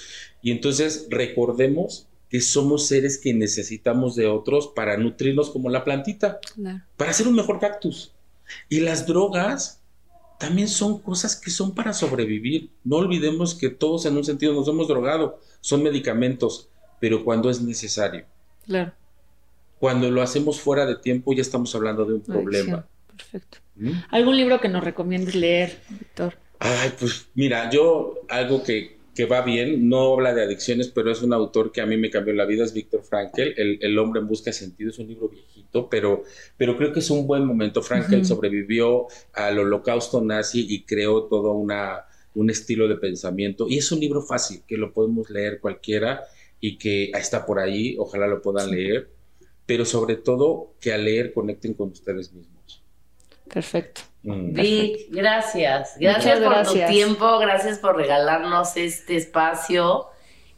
Y 0.43 0.53
entonces 0.53 1.09
recordemos 1.11 2.07
que 2.31 2.41
somos 2.41 2.87
seres 2.87 3.19
que 3.19 3.35
necesitamos 3.35 4.15
de 4.15 4.29
otros 4.29 4.69
para 4.69 4.97
nutrirnos 4.97 5.51
como 5.51 5.71
la 5.71 5.83
plantita, 5.83 6.39
para 6.97 7.11
hacer 7.11 7.27
un 7.27 7.35
mejor 7.35 7.59
cactus. 7.59 8.13
Y 8.69 8.79
las 8.79 9.09
drogas 9.09 9.81
también 10.39 10.69
son 10.69 11.01
cosas 11.01 11.35
que 11.35 11.51
son 11.51 11.75
para 11.75 11.93
sobrevivir. 11.93 12.71
No 12.85 12.99
olvidemos 12.99 13.57
que 13.57 13.71
todos 13.71 14.07
en 14.07 14.17
un 14.17 14.25
sentido 14.25 14.55
nos 14.55 14.69
hemos 14.69 14.87
drogado, 14.87 15.41
son 15.61 15.83
medicamentos, 15.83 16.69
pero 17.01 17.25
cuando 17.25 17.51
es 17.51 17.61
necesario. 17.61 18.25
Claro. 18.65 18.93
Cuando 19.79 20.11
lo 20.11 20.23
hacemos 20.23 20.61
fuera 20.61 20.87
de 20.87 20.97
tiempo 20.97 21.33
ya 21.33 21.43
estamos 21.43 21.75
hablando 21.75 22.05
de 22.05 22.15
un 22.15 22.23
problema. 22.23 22.87
Perfecto. 23.09 23.59
¿Mm? 23.77 23.93
¿Algún 24.11 24.37
libro 24.37 24.61
que 24.61 24.69
nos 24.69 24.83
recomiendes 24.83 25.35
leer, 25.35 25.79
Víctor? 25.89 26.35
Ay, 26.59 26.93
pues 26.99 27.29
mira, 27.35 27.69
yo 27.71 28.23
algo 28.29 28.63
que, 28.63 28.97
que, 29.15 29.27
va 29.27 29.43
bien, 29.43 29.89
no 29.89 30.15
habla 30.15 30.35
de 30.35 30.43
adicciones, 30.43 30.89
pero 30.89 31.11
es 31.11 31.23
un 31.23 31.33
autor 31.33 31.71
que 31.73 31.81
a 31.81 31.87
mí 31.87 31.97
me 31.97 32.11
cambió 32.11 32.33
la 32.33 32.47
vida, 32.47 32.65
es 32.65 32.73
Víctor 32.73 33.03
Frankel, 33.03 33.55
el, 33.57 33.79
el, 33.83 33.99
hombre 33.99 34.21
en 34.21 34.27
busca 34.27 34.51
de 34.51 34.55
sentido, 34.55 34.91
es 34.91 34.99
un 34.99 35.09
libro 35.09 35.29
viejito, 35.29 35.89
pero, 35.91 36.25
pero 36.57 36.77
creo 36.79 36.93
que 36.93 37.01
es 37.01 37.11
un 37.11 37.27
buen 37.27 37.45
momento. 37.45 37.83
Frankel 37.83 38.25
sobrevivió 38.25 39.07
al 39.35 39.59
holocausto 39.59 40.23
nazi 40.23 40.67
y 40.69 40.85
creó 40.85 41.25
todo 41.25 41.53
una, 41.53 42.07
un 42.35 42.49
estilo 42.49 42.89
de 42.89 42.97
pensamiento, 42.97 43.67
y 43.69 43.79
es 43.79 43.93
un 43.93 44.01
libro 44.01 44.23
fácil, 44.23 44.63
que 44.67 44.79
lo 44.79 44.93
podemos 44.93 45.29
leer 45.29 45.61
cualquiera 45.61 46.23
y 46.67 46.79
que 46.79 47.13
está 47.13 47.47
por 47.47 47.61
ahí, 47.61 47.97
ojalá 47.97 48.27
lo 48.27 48.43
puedan 48.43 48.73
leer, 48.73 49.09
pero 49.67 49.85
sobre 49.85 50.17
todo 50.17 50.73
que 50.81 50.93
al 50.93 51.05
leer 51.05 51.33
conecten 51.33 51.75
con 51.75 51.91
ustedes 51.91 52.33
mismos. 52.33 52.83
Perfecto. 53.49 54.01
Mm. 54.25 54.53
Vic, 54.53 55.07
gracias. 55.11 55.95
Gracias 56.01 56.41
por 56.41 56.67
tu 56.67 56.75
tiempo, 56.89 57.39
gracias 57.39 57.79
por 57.79 57.97
regalarnos 57.97 58.77
este 58.77 59.15
espacio 59.15 60.07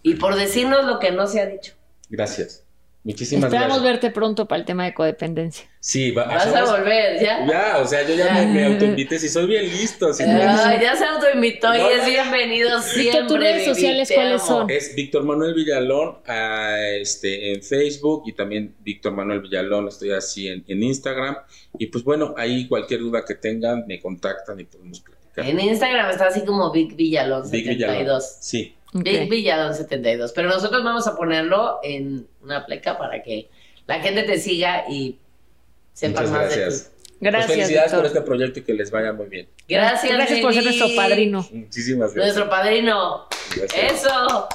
y 0.02 0.14
por 0.14 0.34
decirnos 0.34 0.86
lo 0.86 0.98
que 0.98 1.10
no 1.10 1.26
se 1.26 1.42
ha 1.42 1.46
dicho. 1.46 1.74
Gracias. 2.08 2.64
Muchísimas 3.04 3.44
Esperamos 3.44 3.82
verte 3.82 4.10
pronto 4.10 4.46
para 4.46 4.60
el 4.60 4.66
tema 4.66 4.84
de 4.84 4.92
codependencia. 4.92 5.66
Sí, 5.80 6.10
vas 6.10 6.46
a 6.46 6.64
volver, 6.64 7.20
ya. 7.22 7.46
Ya, 7.46 7.78
o 7.78 7.86
sea, 7.86 8.06
yo 8.06 8.14
ya, 8.14 8.44
me, 8.44 8.64
autoinvité, 8.64 9.18
si 9.18 9.28
soy 9.28 9.46
bien 9.46 9.64
listo. 9.64 10.10
ya 10.10 10.96
se 10.96 11.04
autoinvitó 11.04 11.74
y 11.74 11.80
es 11.80 12.04
bienvenido 12.04 12.82
siempre. 12.82 13.26
¿Tus 13.26 13.38
redes 13.38 13.64
sociales 13.64 14.10
cuáles 14.12 14.42
son? 14.42 14.68
Es 14.68 14.94
Víctor 14.96 15.24
Manuel 15.24 15.54
Villalón 15.54 16.18
ah, 16.26 16.76
este, 17.00 17.52
en 17.52 17.62
Facebook 17.62 18.24
y 18.26 18.32
también 18.32 18.74
Víctor 18.80 19.12
Manuel 19.12 19.40
Villalón, 19.40 19.88
estoy 19.88 20.10
así 20.10 20.48
en, 20.48 20.64
en, 20.66 20.82
Instagram. 20.82 21.36
Y 21.78 21.86
pues 21.86 22.02
bueno, 22.02 22.34
ahí 22.36 22.66
cualquier 22.66 23.00
duda 23.00 23.24
que 23.24 23.36
tengan, 23.36 23.86
me 23.86 24.00
contactan 24.00 24.58
y 24.58 24.64
podemos 24.64 25.00
platicar. 25.00 25.46
En 25.46 25.60
Instagram 25.60 26.10
está 26.10 26.26
así 26.26 26.44
como 26.44 26.72
Vic 26.72 26.96
Villalón 26.96 27.48
Vic 27.48 27.64
72. 27.64 27.98
Villalón, 27.98 28.22
sí. 28.40 28.74
Vic 28.92 29.28
Villalón 29.28 29.74
72. 29.74 30.32
Pero 30.32 30.48
nosotros 30.48 30.82
vamos 30.82 31.06
a 31.06 31.16
ponerlo 31.16 31.78
en 31.82 32.26
una 32.42 32.64
pleca 32.66 32.98
para 32.98 33.22
que 33.22 33.48
la 33.86 34.00
gente 34.00 34.22
te 34.22 34.38
siga 34.38 34.84
y 34.88 35.18
sepa 35.92 36.22
más 36.22 36.30
gracias. 36.30 36.84
de 36.84 36.90
ti. 36.90 36.98
Gracias. 37.20 37.46
Pues 37.46 37.58
felicidades 37.58 37.92
por 37.92 38.06
este 38.06 38.20
proyecto 38.20 38.60
y 38.60 38.62
que 38.62 38.74
les 38.74 38.90
vaya 38.90 39.12
muy 39.12 39.26
bien. 39.26 39.48
Gracias. 39.68 40.12
Gracias 40.12 40.40
por 40.40 40.54
ser 40.54 40.64
nuestro 40.64 40.88
padrino. 40.94 41.46
Muchísimas 41.50 42.14
gracias. 42.14 42.36
Nuestro 42.36 42.50
padrino. 42.50 43.26
Eso. 43.74 44.48